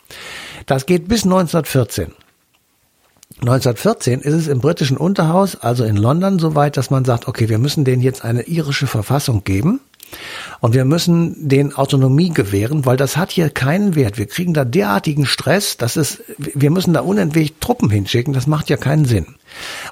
Das 0.66 0.86
geht 0.86 1.08
bis 1.08 1.24
1914. 1.24 2.12
1914 3.40 4.20
ist 4.20 4.34
es 4.34 4.48
im 4.48 4.60
britischen 4.60 4.96
Unterhaus, 4.96 5.56
also 5.56 5.84
in 5.84 5.96
London, 5.96 6.38
so 6.38 6.54
weit, 6.54 6.76
dass 6.76 6.90
man 6.90 7.04
sagt, 7.04 7.28
okay, 7.28 7.48
wir 7.48 7.58
müssen 7.58 7.84
denen 7.84 8.02
jetzt 8.02 8.24
eine 8.24 8.42
irische 8.42 8.86
Verfassung 8.86 9.44
geben. 9.44 9.80
Und 10.60 10.74
wir 10.74 10.84
müssen 10.84 11.48
den 11.48 11.74
Autonomie 11.74 12.30
gewähren, 12.30 12.84
weil 12.84 12.96
das 12.96 13.16
hat 13.16 13.30
hier 13.30 13.50
keinen 13.50 13.94
Wert. 13.94 14.18
Wir 14.18 14.26
kriegen 14.26 14.54
da 14.54 14.64
derartigen 14.64 15.26
Stress, 15.26 15.76
dass 15.76 15.96
es, 15.96 16.22
wir 16.36 16.70
müssen 16.70 16.94
da 16.94 17.00
unentwegt 17.00 17.60
Truppen 17.60 17.90
hinschicken. 17.90 18.34
Das 18.34 18.46
macht 18.46 18.68
ja 18.68 18.76
keinen 18.76 19.04
Sinn. 19.04 19.36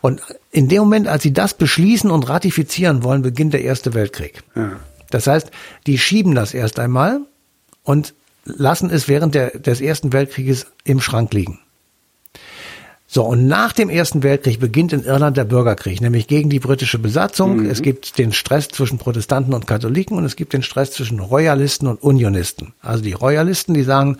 Und 0.00 0.20
in 0.50 0.68
dem 0.68 0.80
Moment, 0.80 1.08
als 1.08 1.22
sie 1.22 1.32
das 1.32 1.54
beschließen 1.54 2.10
und 2.10 2.28
ratifizieren 2.28 3.04
wollen, 3.04 3.22
beginnt 3.22 3.54
der 3.54 3.62
Erste 3.62 3.94
Weltkrieg. 3.94 4.42
Ja. 4.54 4.80
Das 5.10 5.26
heißt, 5.26 5.50
die 5.86 5.98
schieben 5.98 6.34
das 6.34 6.52
erst 6.52 6.78
einmal 6.78 7.20
und 7.84 8.14
lassen 8.44 8.90
es 8.90 9.08
während 9.08 9.34
der, 9.34 9.58
des 9.58 9.80
Ersten 9.80 10.12
Weltkrieges 10.12 10.66
im 10.84 11.00
Schrank 11.00 11.32
liegen. 11.32 11.60
So, 13.08 13.22
und 13.22 13.46
nach 13.46 13.72
dem 13.72 13.88
Ersten 13.88 14.22
Weltkrieg 14.22 14.58
beginnt 14.58 14.92
in 14.92 15.04
Irland 15.04 15.36
der 15.36 15.44
Bürgerkrieg, 15.44 16.00
nämlich 16.00 16.26
gegen 16.26 16.50
die 16.50 16.58
britische 16.58 16.98
Besatzung. 16.98 17.58
Mhm. 17.58 17.70
Es 17.70 17.82
gibt 17.82 18.18
den 18.18 18.32
Stress 18.32 18.68
zwischen 18.68 18.98
Protestanten 18.98 19.54
und 19.54 19.66
Katholiken 19.66 20.16
und 20.16 20.24
es 20.24 20.34
gibt 20.34 20.52
den 20.52 20.62
Stress 20.62 20.90
zwischen 20.90 21.20
Royalisten 21.20 21.86
und 21.86 22.02
Unionisten. 22.02 22.74
Also 22.82 23.04
die 23.04 23.12
Royalisten, 23.12 23.74
die 23.74 23.84
sagen, 23.84 24.16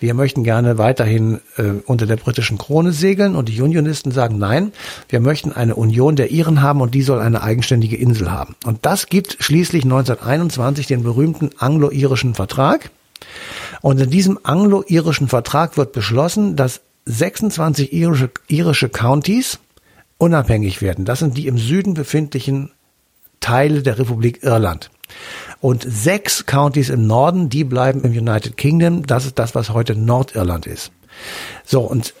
wir 0.00 0.14
möchten 0.14 0.42
gerne 0.42 0.76
weiterhin 0.76 1.40
äh, 1.56 1.80
unter 1.86 2.06
der 2.06 2.16
britischen 2.16 2.58
Krone 2.58 2.92
segeln 2.92 3.36
und 3.36 3.48
die 3.48 3.62
Unionisten 3.62 4.10
sagen, 4.10 4.36
nein, 4.38 4.72
wir 5.08 5.20
möchten 5.20 5.52
eine 5.52 5.76
Union 5.76 6.16
der 6.16 6.32
Iren 6.32 6.60
haben 6.60 6.80
und 6.80 6.94
die 6.94 7.02
soll 7.02 7.20
eine 7.20 7.42
eigenständige 7.42 7.96
Insel 7.96 8.32
haben. 8.32 8.56
Und 8.66 8.84
das 8.84 9.06
gibt 9.06 9.36
schließlich 9.38 9.84
1921 9.84 10.88
den 10.88 11.04
berühmten 11.04 11.50
anglo-irischen 11.58 12.34
Vertrag. 12.34 12.90
Und 13.80 14.00
in 14.00 14.10
diesem 14.10 14.38
anglo-irischen 14.42 15.28
Vertrag 15.28 15.76
wird 15.76 15.92
beschlossen, 15.92 16.56
dass 16.56 16.80
26 17.06 17.92
irische, 17.92 18.30
irische 18.48 18.88
Countys 18.88 19.58
unabhängig 20.18 20.80
werden. 20.80 21.04
Das 21.04 21.18
sind 21.18 21.36
die 21.36 21.46
im 21.46 21.58
Süden 21.58 21.94
befindlichen 21.94 22.70
Teile 23.40 23.82
der 23.82 23.98
Republik 23.98 24.42
Irland. 24.42 24.90
Und 25.60 25.86
sechs 25.86 26.46
Countys 26.46 26.88
im 26.88 27.06
Norden, 27.06 27.48
die 27.48 27.64
bleiben 27.64 28.02
im 28.02 28.12
United 28.12 28.56
Kingdom. 28.56 29.06
Das 29.06 29.26
ist 29.26 29.38
das, 29.38 29.54
was 29.54 29.70
heute 29.70 29.94
Nordirland 29.94 30.66
ist. 30.66 30.92
So, 31.64 31.82
und 31.82 32.14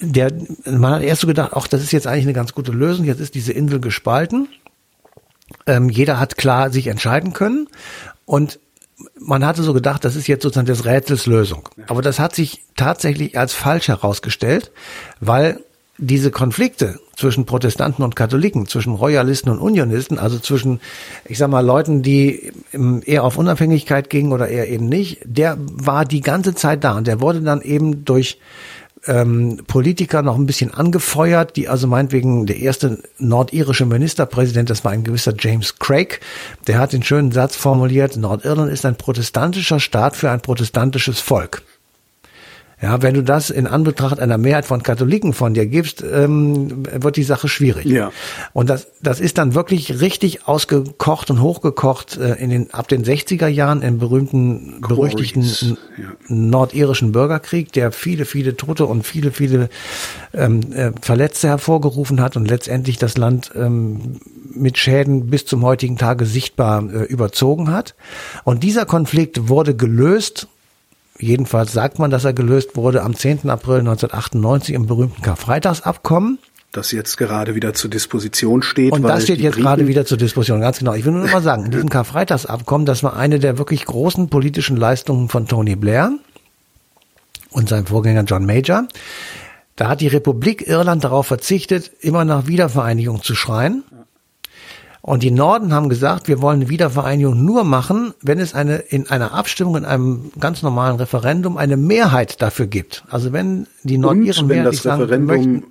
der, 0.00 0.32
man 0.64 0.94
hat 0.94 1.02
erst 1.02 1.20
so 1.22 1.26
gedacht, 1.26 1.52
ach, 1.54 1.66
das 1.66 1.82
ist 1.82 1.92
jetzt 1.92 2.06
eigentlich 2.06 2.24
eine 2.24 2.32
ganz 2.32 2.52
gute 2.52 2.72
Lösung. 2.72 3.04
Jetzt 3.04 3.20
ist 3.20 3.34
diese 3.34 3.52
Insel 3.52 3.80
gespalten. 3.80 4.48
Ähm, 5.66 5.88
jeder 5.88 6.18
hat 6.18 6.36
klar 6.36 6.70
sich 6.70 6.86
entscheiden 6.86 7.32
können. 7.32 7.68
Und 8.24 8.58
man 9.18 9.44
hatte 9.44 9.62
so 9.62 9.72
gedacht, 9.72 10.04
das 10.04 10.16
ist 10.16 10.26
jetzt 10.26 10.42
sozusagen 10.42 10.66
des 10.66 10.84
Rätsels 10.84 11.26
Lösung. 11.26 11.68
Aber 11.88 12.02
das 12.02 12.18
hat 12.18 12.34
sich 12.34 12.62
tatsächlich 12.76 13.38
als 13.38 13.52
falsch 13.52 13.88
herausgestellt, 13.88 14.70
weil 15.20 15.60
diese 15.98 16.30
Konflikte 16.30 16.98
zwischen 17.16 17.46
Protestanten 17.46 18.02
und 18.02 18.16
Katholiken, 18.16 18.66
zwischen 18.66 18.94
Royalisten 18.94 19.50
und 19.50 19.60
Unionisten, 19.60 20.18
also 20.18 20.38
zwischen, 20.38 20.80
ich 21.24 21.38
sag 21.38 21.48
mal, 21.50 21.64
Leuten, 21.64 22.02
die 22.02 22.52
eher 23.04 23.22
auf 23.22 23.38
Unabhängigkeit 23.38 24.10
gingen 24.10 24.32
oder 24.32 24.48
eher 24.48 24.68
eben 24.68 24.88
nicht, 24.88 25.20
der 25.24 25.56
war 25.58 26.04
die 26.04 26.20
ganze 26.20 26.54
Zeit 26.54 26.82
da 26.82 26.96
und 26.96 27.06
der 27.06 27.20
wurde 27.20 27.42
dann 27.42 27.62
eben 27.62 28.04
durch 28.04 28.38
ähm, 29.06 29.58
Politiker 29.66 30.22
noch 30.22 30.36
ein 30.36 30.46
bisschen 30.46 30.72
angefeuert, 30.72 31.56
die 31.56 31.68
also 31.68 31.86
meinetwegen 31.86 32.46
der 32.46 32.58
erste 32.58 32.98
nordirische 33.18 33.86
Ministerpräsident, 33.86 34.70
das 34.70 34.84
war 34.84 34.92
ein 34.92 35.04
gewisser 35.04 35.34
James 35.38 35.78
Craig, 35.78 36.20
der 36.66 36.78
hat 36.78 36.92
den 36.92 37.02
schönen 37.02 37.32
Satz 37.32 37.56
formuliert, 37.56 38.16
Nordirland 38.16 38.72
ist 38.72 38.86
ein 38.86 38.96
protestantischer 38.96 39.80
Staat 39.80 40.16
für 40.16 40.30
ein 40.30 40.40
protestantisches 40.40 41.20
Volk. 41.20 41.62
Ja, 42.84 43.00
wenn 43.00 43.14
du 43.14 43.22
das 43.22 43.48
in 43.48 43.66
Anbetracht 43.66 44.20
einer 44.20 44.36
Mehrheit 44.36 44.66
von 44.66 44.82
Katholiken 44.82 45.32
von 45.32 45.54
dir 45.54 45.64
gibst, 45.64 46.04
ähm, 46.04 46.84
wird 46.92 47.16
die 47.16 47.22
Sache 47.22 47.48
schwierig. 47.48 47.86
Ja. 47.86 48.12
Und 48.52 48.68
das, 48.68 48.88
das 49.00 49.20
ist 49.20 49.38
dann 49.38 49.54
wirklich 49.54 50.02
richtig 50.02 50.46
ausgekocht 50.46 51.30
und 51.30 51.40
hochgekocht 51.40 52.18
äh, 52.18 52.34
in 52.34 52.50
den, 52.50 52.74
ab 52.74 52.86
den 52.88 53.02
60er 53.02 53.46
Jahren 53.46 53.80
im 53.80 53.98
berühmten, 53.98 54.82
berüchtigten 54.82 55.78
ja. 55.96 56.12
nordirischen 56.28 57.12
Bürgerkrieg, 57.12 57.72
der 57.72 57.90
viele, 57.90 58.26
viele 58.26 58.54
Tote 58.54 58.84
und 58.84 59.06
viele, 59.06 59.32
viele 59.32 59.70
ähm, 60.34 60.60
äh, 60.74 60.90
Verletzte 61.00 61.48
hervorgerufen 61.48 62.20
hat 62.20 62.36
und 62.36 62.50
letztendlich 62.50 62.98
das 62.98 63.16
Land 63.16 63.50
ähm, 63.56 64.20
mit 64.54 64.76
Schäden 64.76 65.30
bis 65.30 65.46
zum 65.46 65.64
heutigen 65.64 65.96
Tage 65.96 66.26
sichtbar 66.26 66.84
äh, 66.92 67.04
überzogen 67.04 67.72
hat. 67.72 67.94
Und 68.44 68.62
dieser 68.62 68.84
Konflikt 68.84 69.48
wurde 69.48 69.74
gelöst 69.74 70.48
jedenfalls 71.18 71.72
sagt 71.72 71.98
man, 71.98 72.10
dass 72.10 72.24
er 72.24 72.32
gelöst 72.32 72.76
wurde 72.76 73.02
am 73.02 73.14
10. 73.14 73.50
April 73.50 73.80
1998 73.80 74.74
im 74.74 74.86
berühmten 74.86 75.22
Karfreitagsabkommen. 75.22 76.38
Das 76.72 76.90
jetzt 76.90 77.16
gerade 77.16 77.54
wieder 77.54 77.72
zur 77.72 77.88
Disposition 77.88 78.62
steht. 78.62 78.92
Und 78.92 79.02
das 79.02 79.22
steht 79.22 79.38
jetzt 79.38 79.54
Briten 79.54 79.64
gerade 79.64 79.86
wieder 79.86 80.06
zur 80.06 80.18
Disposition, 80.18 80.60
ganz 80.60 80.80
genau. 80.80 80.94
Ich 80.94 81.04
will 81.04 81.12
nur 81.12 81.22
noch 81.22 81.32
mal 81.32 81.42
sagen, 81.42 81.66
in 81.66 81.70
diesem 81.70 81.88
Karfreitagsabkommen, 81.88 82.84
das 82.84 83.04
war 83.04 83.16
eine 83.16 83.38
der 83.38 83.58
wirklich 83.58 83.84
großen 83.84 84.28
politischen 84.28 84.76
Leistungen 84.76 85.28
von 85.28 85.46
Tony 85.46 85.76
Blair 85.76 86.12
und 87.52 87.68
seinem 87.68 87.86
Vorgänger 87.86 88.24
John 88.24 88.44
Major. 88.44 88.88
Da 89.76 89.88
hat 89.88 90.00
die 90.00 90.08
Republik 90.08 90.66
Irland 90.66 91.04
darauf 91.04 91.26
verzichtet, 91.28 91.92
immer 92.00 92.24
nach 92.24 92.48
Wiedervereinigung 92.48 93.22
zu 93.22 93.36
schreien. 93.36 93.84
Und 95.06 95.22
die 95.22 95.30
Norden 95.30 95.74
haben 95.74 95.90
gesagt, 95.90 96.28
wir 96.28 96.40
wollen 96.40 96.62
eine 96.62 96.70
Wiedervereinigung 96.70 97.44
nur 97.44 97.62
machen, 97.64 98.14
wenn 98.22 98.38
es 98.38 98.54
eine 98.54 98.76
in 98.76 99.06
einer 99.10 99.34
Abstimmung 99.34 99.76
in 99.76 99.84
einem 99.84 100.32
ganz 100.40 100.62
normalen 100.62 100.96
Referendum 100.96 101.58
eine 101.58 101.76
Mehrheit 101.76 102.40
dafür 102.40 102.66
gibt. 102.66 103.04
Also 103.10 103.30
wenn 103.30 103.66
die 103.82 103.98
Nordiren 103.98 104.46
mehrheitlich 104.46 104.80
sagen, 104.80 105.02
Referendum 105.02 105.64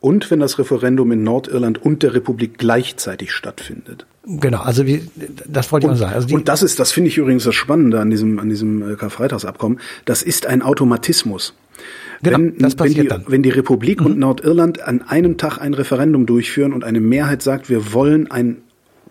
und 0.00 0.30
wenn 0.30 0.38
das 0.38 0.58
Referendum 0.58 1.12
in 1.12 1.22
Nordirland 1.22 1.82
und 1.82 2.02
der 2.02 2.12
Republik 2.12 2.58
gleichzeitig 2.58 3.32
stattfindet. 3.32 4.04
Genau, 4.26 4.60
also 4.60 4.84
wie, 4.84 5.08
das 5.48 5.72
wollte 5.72 5.86
ich 5.86 5.92
und, 5.92 5.98
mal 5.98 6.04
sagen. 6.06 6.14
Also 6.16 6.34
und 6.34 6.46
das 6.50 6.62
ist, 6.62 6.78
das 6.78 6.92
finde 6.92 7.08
ich 7.08 7.16
übrigens 7.16 7.44
das 7.44 7.54
Spannende 7.54 8.00
an 8.00 8.10
diesem, 8.10 8.38
an 8.38 8.50
diesem 8.50 8.92
äh, 8.92 8.96
Karfreitagsabkommen. 8.96 9.80
Das 10.04 10.22
ist 10.22 10.44
ein 10.44 10.60
Automatismus. 10.60 11.54
Genau, 12.22 12.36
wenn, 12.36 12.58
das 12.58 12.74
passiert 12.74 12.98
wenn, 12.98 13.02
die, 13.04 13.08
dann. 13.08 13.24
wenn 13.28 13.42
die 13.42 13.50
Republik 13.50 14.00
mhm. 14.00 14.06
und 14.06 14.18
Nordirland 14.18 14.82
an 14.82 15.00
einem 15.00 15.38
Tag 15.38 15.56
ein 15.56 15.72
Referendum 15.72 16.26
durchführen 16.26 16.74
und 16.74 16.84
eine 16.84 17.00
Mehrheit 17.00 17.40
sagt, 17.40 17.70
wir 17.70 17.94
wollen 17.94 18.30
ein 18.30 18.58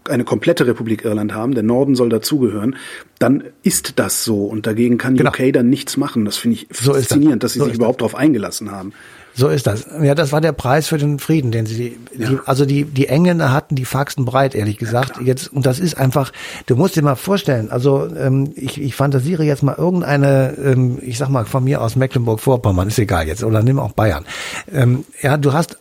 eine 0.10 0.24
komplette 0.24 0.68
Republik 0.68 1.06
Irland 1.06 1.34
haben, 1.34 1.54
der 1.54 1.64
Norden 1.64 1.96
soll 1.96 2.10
dazugehören, 2.10 2.76
dann 3.20 3.44
ist 3.64 4.00
das 4.00 4.24
so 4.24 4.46
und 4.46 4.68
dagegen 4.68 4.98
kann 4.98 5.16
genau. 5.16 5.30
UK 5.30 5.54
dann 5.54 5.70
nichts 5.70 5.98
machen. 5.98 6.26
Das 6.26 6.38
finde 6.38 6.58
ich 6.58 6.68
so 6.72 6.94
faszinierend, 6.94 7.44
das. 7.44 7.52
dass 7.52 7.54
sie 7.54 7.60
so 7.60 7.66
sich 7.66 7.76
überhaupt 7.76 8.02
darauf 8.02 8.16
eingelassen 8.16 8.72
haben. 8.72 8.94
So 9.36 9.48
ist 9.48 9.66
das. 9.66 9.88
Ja, 10.02 10.14
das 10.14 10.32
war 10.32 10.42
der 10.42 10.52
Preis 10.52 10.88
für 10.88 10.98
den 10.98 11.18
Frieden, 11.18 11.52
den 11.52 11.66
sie, 11.66 11.98
ja. 12.16 12.30
die, 12.30 12.40
also 12.46 12.66
die, 12.66 12.84
die 12.86 13.08
Engländer 13.08 13.52
hatten 13.52 13.76
die 13.76 13.86
Faxen 13.86 14.26
breit, 14.26 14.54
ehrlich 14.54 14.78
gesagt. 14.78 15.18
Ja, 15.18 15.24
jetzt, 15.24 15.52
und 15.52 15.66
das 15.66 15.80
ist 15.80 15.98
einfach, 15.98 16.32
du 16.68 16.76
musst 16.76 16.96
dir 16.96 17.02
mal 17.02 17.16
vorstellen, 17.16 17.72
also 17.72 18.08
ähm, 18.16 18.52
ich, 18.56 18.80
ich 18.80 18.96
fantasiere 18.96 19.44
jetzt 19.44 19.64
mal 19.64 19.76
irgendeine, 19.76 20.56
ähm, 20.64 21.00
ich 21.02 21.18
sag 21.18 21.30
mal 21.30 21.46
von 21.46 21.64
mir 21.64 21.82
aus 21.82 21.96
Mecklenburg-Vorpommern, 21.96 22.88
ist 22.88 23.00
egal 23.00 23.28
jetzt, 23.28 23.44
oder 23.44 23.64
nimm 23.64 23.80
auch 23.80 23.94
Bayern. 23.94 24.26
Ähm, 24.72 25.04
ja, 25.22 25.38
du 25.38 25.54
hast 25.54 25.80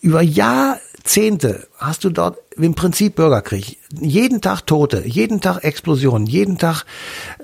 über 0.00 0.22
Jahr, 0.22 0.78
Jahrzehnte 1.06 1.68
hast 1.78 2.02
du 2.02 2.10
dort 2.10 2.38
im 2.56 2.74
Prinzip 2.74 3.14
Bürgerkrieg. 3.14 3.78
Jeden 4.00 4.40
Tag 4.40 4.62
Tote, 4.66 5.04
jeden 5.06 5.40
Tag 5.40 5.62
Explosionen, 5.62 6.26
jeden 6.26 6.58
Tag 6.58 6.82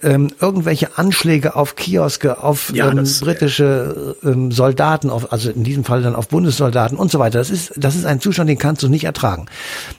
ähm, 0.02 0.31
irgendwelche 0.40 0.99
Anschläge 0.99 1.54
auf 1.54 1.76
Kioske, 1.76 2.42
auf 2.42 2.73
ja, 2.75 2.90
ähm, 2.90 2.97
das, 2.97 3.21
britische 3.21 4.16
ähm, 4.25 4.50
Soldaten, 4.50 5.11
auf, 5.11 5.33
also 5.33 5.50
in 5.50 5.62
diesem 5.62 5.85
Fall 5.85 6.02
dann 6.02 6.16
auf 6.16 6.26
Bundessoldaten 6.26 6.99
und 6.99 7.12
so 7.12 7.21
weiter. 7.21 7.38
Das 7.38 7.50
ist, 7.50 7.73
das 7.76 7.95
ist 7.95 8.04
ein 8.04 8.21
Zustand, 8.21 8.50
den 8.50 8.59
kannst 8.59 8.83
du 8.83 8.88
nicht 8.88 9.04
ertragen. 9.04 9.47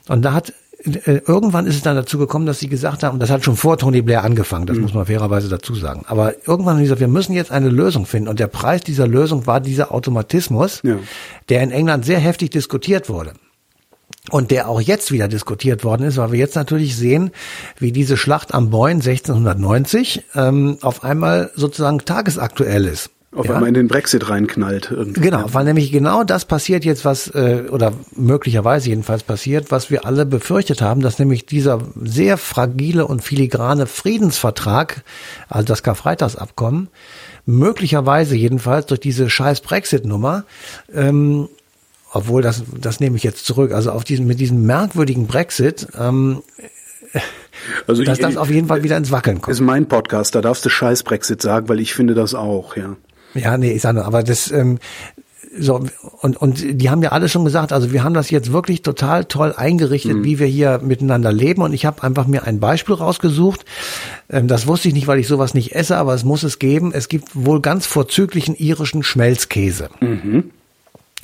Und 0.10 0.24
da 0.24 0.34
hat 0.34 0.51
äh, 0.84 1.22
irgendwann 1.25 1.65
ist 1.65 1.75
es 1.75 1.84
dann 1.84 1.96
dazu 1.96 2.17
gekommen, 2.17 2.46
dass 2.46 2.60
sie 2.60 2.67
gesagt 2.67 3.03
haben, 3.03 3.17
das 3.17 3.29
hat 3.29 3.46
schon 3.46 3.55
vor 3.55 3.77
Tony 3.77 4.01
Blair 4.01 4.25
angefangen, 4.25 4.65
das 4.65 4.75
mhm. 4.75 4.84
muss 4.84 4.93
man 4.93 5.05
fairerweise 5.05 5.48
dazu 5.48 5.74
sagen. 5.74 6.03
Aber 6.08 6.34
irgendwann 6.46 6.74
haben 6.74 6.79
sie 6.79 6.84
gesagt, 6.84 7.00
wir 7.00 7.08
müssen 7.08 7.32
jetzt 7.32 7.51
eine 7.51 7.70
Lösung 7.70 8.05
finden. 8.05 8.27
Und 8.27 8.41
der 8.41 8.48
Preis 8.48 8.82
dieser 8.82 9.08
Lösung 9.08 9.48
war 9.48 9.61
dieser 9.61 9.94
Automatismus, 9.94 10.81
ja. 10.83 10.98
der 11.48 11.64
in 11.64 11.72
England 11.72 12.03
sehr 12.03 12.20
heftig 12.20 12.50
diskutiert 12.50 13.07
wurde 13.07 13.31
und 14.33 14.50
der 14.50 14.67
auch 14.67 14.81
jetzt 14.81 15.11
wieder 15.11 15.27
diskutiert 15.27 15.83
worden 15.83 16.07
ist, 16.07 16.17
weil 16.17 16.31
wir 16.31 16.39
jetzt 16.39 16.55
natürlich 16.55 16.96
sehen, 16.96 17.29
wie 17.77 17.91
diese 17.91 18.17
Schlacht 18.17 18.51
am 18.51 18.72
Boyne 18.72 18.96
1690 18.96 20.24
ähm, 20.33 20.79
auf 20.81 21.03
einmal 21.03 21.51
sozusagen 21.55 22.00
tagesaktuell 22.00 22.85
ist. 22.85 23.11
Auf 23.35 23.46
ja? 23.46 23.53
einmal 23.53 23.67
in 23.67 23.75
den 23.75 23.87
Brexit 23.87 24.29
reinknallt. 24.29 24.89
Irgendwie. 24.89 25.22
Genau, 25.22 25.46
weil 25.53 25.65
nämlich 25.65 25.91
genau 25.91 26.24
das 26.24 26.46
passiert 26.46 26.83
jetzt, 26.83 27.05
was, 27.05 27.27
äh, 27.27 27.65
oder 27.69 27.93
möglicherweise 28.15 28.89
jedenfalls 28.89 29.22
passiert, 29.22 29.69
was 29.69 29.91
wir 29.91 30.03
alle 30.03 30.25
befürchtet 30.25 30.81
haben, 30.81 31.01
dass 31.01 31.19
nämlich 31.19 31.46
dieser 31.46 31.81
sehr 32.03 32.37
fragile 32.37 33.05
und 33.05 33.24
filigrane 33.24 33.85
Friedensvertrag, 33.85 35.03
also 35.48 35.67
das 35.67 35.83
Karfreitagsabkommen, 35.83 36.87
möglicherweise 37.46 38.35
jedenfalls 38.35 38.87
durch 38.87 39.00
diese 39.00 39.29
scheiß 39.29 39.61
Brexit-Nummer 39.61 40.46
ähm, 40.91 41.50
obwohl 42.14 42.42
das, 42.42 42.64
das 42.80 43.00
nehme 43.00 43.18
ich 43.18 43.24
jetzt 43.24 43.46
zurück. 43.46 43.74
Also 43.74 43.92
auf 43.92 44.04
diesen, 44.04 44.28
mit 44.28 44.40
diesem 44.40 44.66
merkwürdigen 44.66 45.28
Brexit, 45.28 45.88
ähm, 46.00 46.44
also 47.88 48.04
dass 48.04 48.20
ich, 48.20 48.24
das 48.24 48.38
auf 48.38 48.50
jeden 48.50 48.68
Fall 48.68 48.84
wieder 48.84 48.98
ins 48.98 49.12
Wackeln 49.12 49.42
kommt. 49.42 49.54
Ist 49.54 49.62
mein 49.62 49.88
Podcast, 49.88 50.36
da 50.36 50.42
darfst 50.42 50.66
du 50.66 50.70
Scheiß 50.70 51.04
Brexit 51.04 51.42
sagen, 51.42 51.70
weil 51.70 51.80
ich 51.80 51.94
finde 51.94 52.14
das 52.14 52.34
auch, 52.34 52.76
ja. 52.78 52.96
Ja, 53.34 53.58
nee, 53.58 53.72
ich 53.72 53.82
sage 53.82 53.96
nur, 53.98 54.06
aber 54.06 54.22
das, 54.22 54.52
ähm, 54.52 54.78
so, 55.58 55.84
und, 56.22 56.38
und 56.38 56.82
die 56.82 56.90
haben 56.90 57.04
ja 57.04 57.12
alle 57.12 57.30
schon 57.30 57.46
gesagt, 57.46 57.74
also 57.74 57.92
wir 57.92 58.04
haben 58.04 58.14
das 58.14 58.32
jetzt 58.32 58.52
wirklich 58.52 58.82
total 58.82 59.26
toll 59.26 59.54
eingerichtet, 59.56 60.18
mhm. 60.18 60.24
wie 60.24 60.40
wir 60.40 60.48
hier 60.48 60.80
miteinander 60.84 61.32
leben. 61.32 61.62
Und 61.62 61.74
ich 61.74 61.86
habe 61.86 62.02
einfach 62.04 62.26
mir 62.26 62.46
ein 62.46 62.60
Beispiel 62.60 62.96
rausgesucht. 62.96 63.66
Ähm, 64.30 64.48
das 64.48 64.68
wusste 64.68 64.88
ich 64.88 64.94
nicht, 64.94 65.08
weil 65.08 65.20
ich 65.20 65.28
sowas 65.28 65.54
nicht 65.54 65.76
esse, 65.76 65.98
aber 65.98 66.14
es 66.14 66.24
muss 66.24 66.44
es 66.44 66.60
geben. 66.60 66.92
Es 66.94 67.08
gibt 67.08 67.30
wohl 67.34 67.62
ganz 67.62 67.86
vorzüglichen 67.86 68.56
irischen 68.56 69.04
Schmelzkäse. 69.04 69.90
Mhm. 70.00 70.52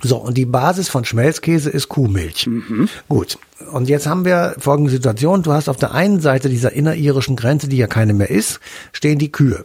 So, 0.03 0.17
und 0.17 0.38
die 0.38 0.45
Basis 0.45 0.89
von 0.89 1.05
Schmelzkäse 1.05 1.69
ist 1.69 1.89
Kuhmilch. 1.89 2.47
Mhm. 2.47 2.89
Gut. 3.07 3.38
Und 3.71 3.89
jetzt 3.89 4.07
haben 4.07 4.25
wir 4.25 4.55
folgende 4.57 4.91
Situation. 4.91 5.43
Du 5.43 5.51
hast 5.51 5.69
auf 5.69 5.77
der 5.77 5.93
einen 5.93 6.21
Seite 6.21 6.49
dieser 6.49 6.73
inneririschen 6.73 7.35
Grenze, 7.35 7.67
die 7.67 7.77
ja 7.77 7.88
keine 7.88 8.13
mehr 8.13 8.29
ist, 8.29 8.59
stehen 8.91 9.19
die 9.19 9.31
Kühe. 9.31 9.63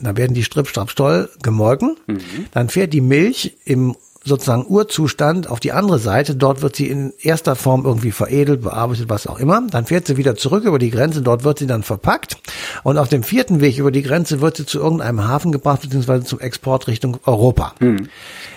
Da 0.00 0.16
werden 0.16 0.34
die 0.34 0.44
Strip, 0.44 0.68
Strap, 0.68 0.90
Stoll 0.90 1.30
gemolken. 1.42 1.96
Mhm. 2.06 2.20
Dann 2.52 2.68
fährt 2.68 2.92
die 2.92 3.00
Milch 3.00 3.56
im 3.64 3.96
sozusagen 4.24 4.66
Urzustand 4.66 5.48
auf 5.48 5.60
die 5.60 5.72
andere 5.72 5.98
Seite. 5.98 6.34
Dort 6.36 6.62
wird 6.62 6.76
sie 6.76 6.88
in 6.88 7.12
erster 7.20 7.56
Form 7.56 7.84
irgendwie 7.84 8.12
veredelt, 8.12 8.62
bearbeitet, 8.62 9.08
was 9.08 9.26
auch 9.26 9.38
immer. 9.38 9.62
Dann 9.70 9.86
fährt 9.86 10.06
sie 10.06 10.16
wieder 10.16 10.36
zurück 10.36 10.64
über 10.64 10.78
die 10.78 10.90
Grenze. 10.90 11.22
Dort 11.22 11.44
wird 11.44 11.58
sie 11.58 11.66
dann 11.66 11.82
verpackt. 11.82 12.36
Und 12.82 12.98
auf 12.98 13.08
dem 13.08 13.22
vierten 13.22 13.60
Weg 13.60 13.78
über 13.78 13.90
die 13.90 14.02
Grenze 14.02 14.40
wird 14.40 14.56
sie 14.56 14.66
zu 14.66 14.78
irgendeinem 14.78 15.26
Hafen 15.26 15.52
gebracht, 15.52 15.82
beziehungsweise 15.82 16.24
zum 16.24 16.40
Export 16.40 16.86
Richtung 16.86 17.18
Europa. 17.26 17.74
Mhm. 17.80 18.08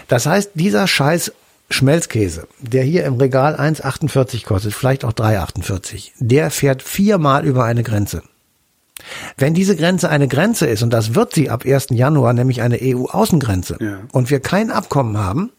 Das 0.08 0.26
heißt, 0.26 0.52
dieser 0.54 0.88
Scheiß 0.88 1.32
Schmelzkäse, 1.70 2.48
der 2.60 2.84
hier 2.84 3.06
im 3.06 3.16
Regal 3.16 3.56
1,48 3.56 4.46
kostet, 4.46 4.74
vielleicht 4.74 5.04
auch 5.04 5.14
3,48, 5.14 6.12
der 6.20 6.52
fährt 6.52 6.84
viermal 6.84 7.44
über 7.44 7.64
eine 7.64 7.82
Grenze. 7.82 8.22
Wenn 9.38 9.54
diese 9.54 9.76
Grenze 9.76 10.10
eine 10.10 10.28
Grenze 10.28 10.66
ist, 10.68 10.84
und 10.84 10.92
das 10.92 11.16
wird 11.16 11.34
sie 11.34 11.50
ab 11.50 11.66
1. 11.66 11.88
Januar, 11.92 12.34
nämlich 12.34 12.62
eine 12.62 12.80
EU-Außengrenze, 12.82 13.78
ja. 13.80 14.00
und 14.12 14.30
wir 14.30 14.40
kein 14.40 14.72
Abkommen 14.72 15.18
haben, 15.18 15.52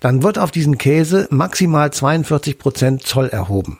dann 0.00 0.22
wird 0.22 0.38
auf 0.38 0.50
diesen 0.50 0.78
Käse 0.78 1.28
maximal 1.30 1.92
42 1.92 2.58
Prozent 2.58 3.02
Zoll 3.02 3.28
erhoben. 3.28 3.78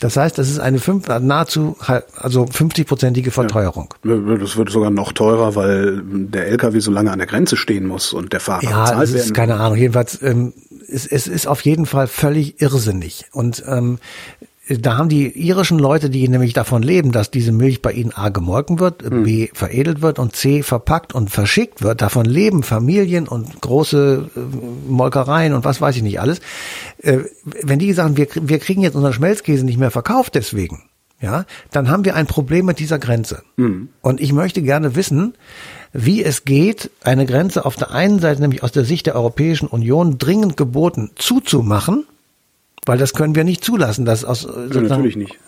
Das 0.00 0.16
heißt, 0.16 0.36
das 0.38 0.50
ist 0.50 0.58
eine 0.58 0.80
fünf, 0.80 1.06
nahezu 1.06 1.76
also 2.16 2.44
50-prozentige 2.44 3.30
Verteuerung. 3.30 3.94
Ja, 4.04 4.16
das 4.16 4.56
wird 4.56 4.70
sogar 4.70 4.90
noch 4.90 5.12
teurer, 5.12 5.54
weil 5.54 6.02
der 6.04 6.48
LKW 6.48 6.80
so 6.80 6.90
lange 6.90 7.12
an 7.12 7.18
der 7.18 7.28
Grenze 7.28 7.56
stehen 7.56 7.86
muss 7.86 8.12
und 8.12 8.32
der 8.32 8.40
Fahrer 8.40 8.64
ja, 8.64 8.82
bezahlt 8.82 9.14
werden. 9.14 9.28
Ja, 9.28 9.32
keine 9.32 9.54
Ahnung. 9.60 9.78
Jedenfalls, 9.78 10.20
ähm, 10.20 10.52
es, 10.88 11.06
es 11.06 11.28
ist 11.28 11.46
auf 11.46 11.60
jeden 11.60 11.86
Fall 11.86 12.08
völlig 12.08 12.60
irrsinnig. 12.60 13.26
Und 13.32 13.62
ähm, 13.68 13.98
da 14.68 14.96
haben 14.96 15.10
die 15.10 15.28
irischen 15.28 15.78
Leute, 15.78 16.08
die 16.08 16.26
nämlich 16.26 16.54
davon 16.54 16.82
leben, 16.82 17.12
dass 17.12 17.30
diese 17.30 17.52
Milch 17.52 17.82
bei 17.82 17.92
ihnen 17.92 18.12
A 18.12 18.30
gemolken 18.30 18.78
wird, 18.78 19.02
hm. 19.02 19.22
B 19.22 19.48
veredelt 19.52 20.00
wird 20.00 20.18
und 20.18 20.34
C 20.34 20.62
verpackt 20.62 21.14
und 21.14 21.30
verschickt 21.30 21.82
wird, 21.82 22.00
davon 22.00 22.24
leben 22.24 22.62
Familien 22.62 23.28
und 23.28 23.60
große 23.60 24.30
äh, 24.34 24.40
Molkereien 24.88 25.52
und 25.52 25.64
was 25.64 25.80
weiß 25.82 25.96
ich 25.96 26.02
nicht 26.02 26.20
alles. 26.20 26.40
Äh, 27.02 27.18
wenn 27.62 27.78
die 27.78 27.92
sagen, 27.92 28.16
wir, 28.16 28.26
wir 28.40 28.58
kriegen 28.58 28.80
jetzt 28.80 28.94
unseren 28.94 29.12
Schmelzkäse 29.12 29.64
nicht 29.64 29.78
mehr 29.78 29.90
verkauft 29.90 30.34
deswegen, 30.34 30.84
ja, 31.20 31.44
dann 31.70 31.90
haben 31.90 32.06
wir 32.06 32.16
ein 32.16 32.26
Problem 32.26 32.64
mit 32.64 32.78
dieser 32.78 32.98
Grenze. 32.98 33.42
Hm. 33.58 33.88
Und 34.00 34.20
ich 34.20 34.32
möchte 34.32 34.62
gerne 34.62 34.96
wissen, 34.96 35.34
wie 35.92 36.24
es 36.24 36.44
geht, 36.44 36.90
eine 37.02 37.26
Grenze 37.26 37.66
auf 37.66 37.76
der 37.76 37.92
einen 37.92 38.18
Seite, 38.18 38.40
nämlich 38.40 38.62
aus 38.62 38.72
der 38.72 38.84
Sicht 38.84 39.06
der 39.06 39.14
Europäischen 39.14 39.68
Union, 39.68 40.16
dringend 40.18 40.56
geboten 40.56 41.10
zuzumachen, 41.16 42.06
weil 42.86 42.98
das 42.98 43.14
können 43.14 43.34
wir 43.34 43.44
nicht 43.44 43.64
zulassen, 43.64 44.04
dass 44.04 44.24
aus, 44.24 44.46
ja, 44.46 44.98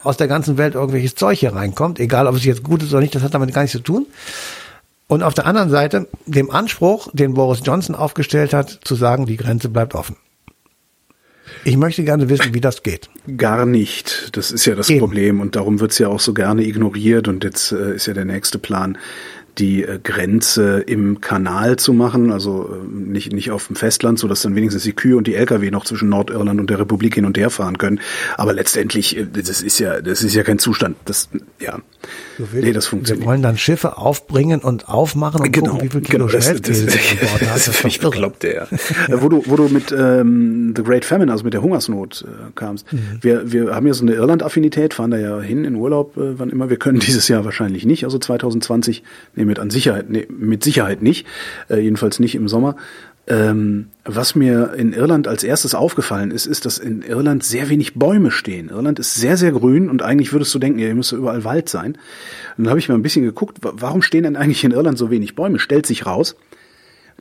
aus 0.02 0.16
der 0.16 0.28
ganzen 0.28 0.58
Welt 0.58 0.74
irgendwelches 0.74 1.14
Zeug 1.14 1.38
hier 1.38 1.54
reinkommt, 1.54 2.00
egal 2.00 2.26
ob 2.26 2.36
es 2.36 2.44
jetzt 2.44 2.62
gut 2.62 2.82
ist 2.82 2.92
oder 2.92 3.00
nicht, 3.00 3.14
das 3.14 3.22
hat 3.22 3.34
damit 3.34 3.52
gar 3.52 3.62
nichts 3.62 3.76
zu 3.76 3.82
tun. 3.82 4.06
Und 5.08 5.22
auf 5.22 5.34
der 5.34 5.46
anderen 5.46 5.70
Seite 5.70 6.08
dem 6.26 6.50
Anspruch, 6.50 7.08
den 7.12 7.34
Boris 7.34 7.60
Johnson 7.64 7.94
aufgestellt 7.94 8.52
hat, 8.52 8.80
zu 8.82 8.94
sagen, 8.94 9.26
die 9.26 9.36
Grenze 9.36 9.68
bleibt 9.68 9.94
offen. 9.94 10.16
Ich 11.64 11.76
möchte 11.76 12.04
gerne 12.04 12.28
wissen, 12.28 12.54
wie 12.54 12.60
das 12.60 12.82
geht. 12.82 13.08
Gar 13.36 13.66
nicht. 13.66 14.36
Das 14.36 14.50
ist 14.50 14.66
ja 14.66 14.74
das 14.74 14.90
Eben. 14.90 15.00
Problem 15.00 15.40
und 15.40 15.56
darum 15.56 15.80
wird 15.80 15.92
es 15.92 15.98
ja 15.98 16.08
auch 16.08 16.20
so 16.20 16.34
gerne 16.34 16.64
ignoriert 16.64 17.28
und 17.28 17.44
jetzt 17.44 17.72
äh, 17.72 17.94
ist 17.94 18.06
ja 18.06 18.14
der 18.14 18.24
nächste 18.24 18.58
Plan, 18.58 18.98
die 19.58 19.82
äh, 19.82 19.98
Grenze 20.02 20.80
im 20.80 21.20
Kanal 21.20 21.76
zu 21.76 21.92
machen, 21.92 22.30
also 22.30 22.68
äh, 22.70 22.86
nicht, 22.86 23.32
nicht 23.32 23.50
auf 23.50 23.66
dem 23.68 23.76
Festland, 23.76 24.18
so 24.18 24.28
dass 24.28 24.42
dann 24.42 24.54
wenigstens 24.54 24.82
die 24.82 24.92
Kühe 24.92 25.16
und 25.16 25.26
die 25.26 25.34
Lkw 25.34 25.70
noch 25.70 25.84
zwischen 25.84 26.08
Nordirland 26.08 26.60
und 26.60 26.70
der 26.70 26.78
Republik 26.78 27.14
hin 27.14 27.24
und 27.24 27.38
her 27.38 27.50
fahren 27.50 27.78
können. 27.78 28.00
Aber 28.36 28.52
letztendlich, 28.52 29.16
äh, 29.16 29.26
das 29.26 29.62
ist 29.62 29.78
ja, 29.78 30.00
das 30.00 30.22
ist 30.22 30.34
ja 30.34 30.42
kein 30.42 30.58
Zustand. 30.58 30.96
Das, 31.04 31.28
ja. 31.58 31.78
Nee, 32.52 32.72
das 32.72 32.86
funktioniert. 32.86 33.24
Wir 33.24 33.28
wollen 33.28 33.42
dann 33.42 33.56
Schiffe 33.56 33.96
aufbringen 33.96 34.60
und 34.60 34.88
aufmachen 34.88 35.40
und 35.40 35.52
genau, 35.52 35.72
gucken, 35.72 35.86
wie 35.86 35.90
viel 35.90 36.00
Kilo 36.02 36.26
genau, 36.26 36.38
das, 36.38 36.46
das, 36.46 36.60
das, 36.60 36.84
das, 37.40 37.68
ist 37.68 37.76
völlig 37.76 37.98
bekloppt, 38.00 38.44
ja. 38.44 38.66
wo 39.08 39.28
du, 39.28 39.42
wo 39.46 39.56
du 39.56 39.68
mit 39.68 39.92
ähm, 39.92 40.74
The 40.76 40.82
Great 40.82 41.04
Famine, 41.04 41.32
also 41.32 41.44
mit 41.44 41.54
der 41.54 41.62
Hungersnot 41.62 42.24
äh, 42.26 42.50
kamst. 42.54 42.92
Mhm. 42.92 43.18
Wir, 43.22 43.52
wir 43.52 43.74
haben 43.74 43.86
ja 43.86 43.94
so 43.94 44.02
eine 44.02 44.14
Irland-Affinität, 44.14 44.94
fahren 44.94 45.10
da 45.10 45.16
ja 45.16 45.40
hin 45.40 45.64
in 45.64 45.74
Urlaub, 45.74 46.16
äh, 46.16 46.38
wann 46.38 46.50
immer 46.50 46.68
wir 46.68 46.76
können. 46.76 47.00
Dieses 47.00 47.26
Jahr 47.28 47.44
wahrscheinlich 47.44 47.86
nicht, 47.86 48.04
also 48.04 48.18
2020. 48.18 49.02
Nee, 49.34 49.45
mit 49.46 49.58
an 49.58 49.70
Sicherheit, 49.70 50.10
nee, 50.10 50.26
mit 50.28 50.62
Sicherheit 50.62 51.02
nicht. 51.02 51.26
Äh, 51.68 51.78
jedenfalls 51.78 52.20
nicht 52.20 52.34
im 52.34 52.48
Sommer. 52.48 52.76
Ähm, 53.28 53.88
was 54.04 54.36
mir 54.36 54.74
in 54.74 54.92
Irland 54.92 55.26
als 55.26 55.42
erstes 55.42 55.74
aufgefallen 55.74 56.30
ist, 56.30 56.46
ist, 56.46 56.64
dass 56.64 56.78
in 56.78 57.02
Irland 57.02 57.42
sehr 57.42 57.68
wenig 57.68 57.94
Bäume 57.94 58.30
stehen. 58.30 58.68
Irland 58.68 59.00
ist 59.00 59.14
sehr, 59.14 59.36
sehr 59.36 59.50
grün 59.50 59.90
und 59.90 60.02
eigentlich 60.02 60.32
würdest 60.32 60.54
du 60.54 60.60
denken, 60.60 60.78
ja, 60.78 60.86
hier 60.86 60.94
müsste 60.94 61.16
überall 61.16 61.42
Wald 61.42 61.68
sein. 61.68 61.98
Und 62.56 62.64
dann 62.64 62.68
habe 62.68 62.78
ich 62.78 62.88
mal 62.88 62.94
ein 62.94 63.02
bisschen 63.02 63.24
geguckt, 63.24 63.58
warum 63.62 64.02
stehen 64.02 64.22
denn 64.22 64.36
eigentlich 64.36 64.62
in 64.62 64.70
Irland 64.70 64.96
so 64.96 65.10
wenig 65.10 65.34
Bäume? 65.34 65.58
Stellt 65.58 65.86
sich 65.86 66.06
raus, 66.06 66.36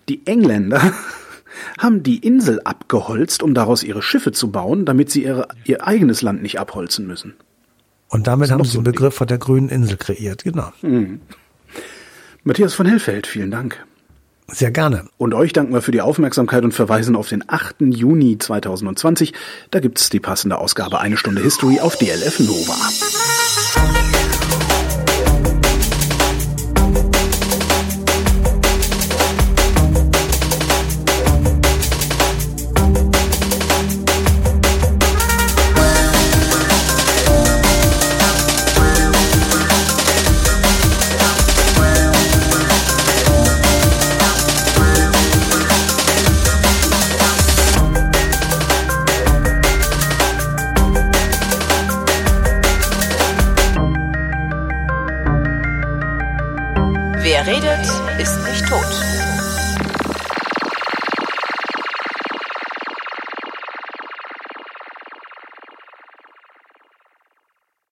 die 0.07 0.27
Engländer 0.27 0.93
haben 1.79 2.03
die 2.03 2.19
Insel 2.19 2.61
abgeholzt, 2.63 3.41
um 3.41 3.55
daraus 3.55 3.81
ihre 3.81 4.03
Schiffe 4.03 4.31
zu 4.31 4.51
bauen, 4.51 4.85
damit 4.85 5.09
sie 5.09 5.23
ihre, 5.23 5.47
ihr 5.63 5.87
eigenes 5.87 6.21
Land 6.21 6.43
nicht 6.43 6.59
abholzen 6.59 7.07
müssen. 7.07 7.33
Und 8.09 8.27
damit 8.27 8.51
haben 8.51 8.63
sie 8.63 8.71
so 8.71 8.79
den 8.79 8.91
Begriff 8.91 9.15
von 9.15 9.27
der 9.27 9.39
grünen 9.39 9.69
Insel 9.69 9.97
kreiert, 9.97 10.43
genau. 10.43 10.71
Mhm. 10.83 11.21
Matthias 12.47 12.75
von 12.75 12.85
Hellfeld, 12.85 13.25
vielen 13.25 13.49
Dank. 13.49 13.83
Sehr 14.47 14.69
gerne. 14.69 15.05
Und 15.17 15.33
euch 15.33 15.51
danken 15.51 15.73
wir 15.73 15.81
für 15.81 15.91
die 15.91 16.01
Aufmerksamkeit 16.01 16.63
und 16.63 16.73
verweisen 16.73 17.15
auf 17.15 17.27
den 17.27 17.43
8. 17.47 17.77
Juni 17.81 18.37
2020. 18.37 19.33
Da 19.71 19.79
gibt's 19.79 20.11
die 20.11 20.19
passende 20.19 20.59
Ausgabe 20.59 20.99
Eine 20.99 21.17
Stunde 21.17 21.41
History 21.41 21.79
auf 21.79 21.97
DLF 21.97 22.39
Nova. 22.41 22.77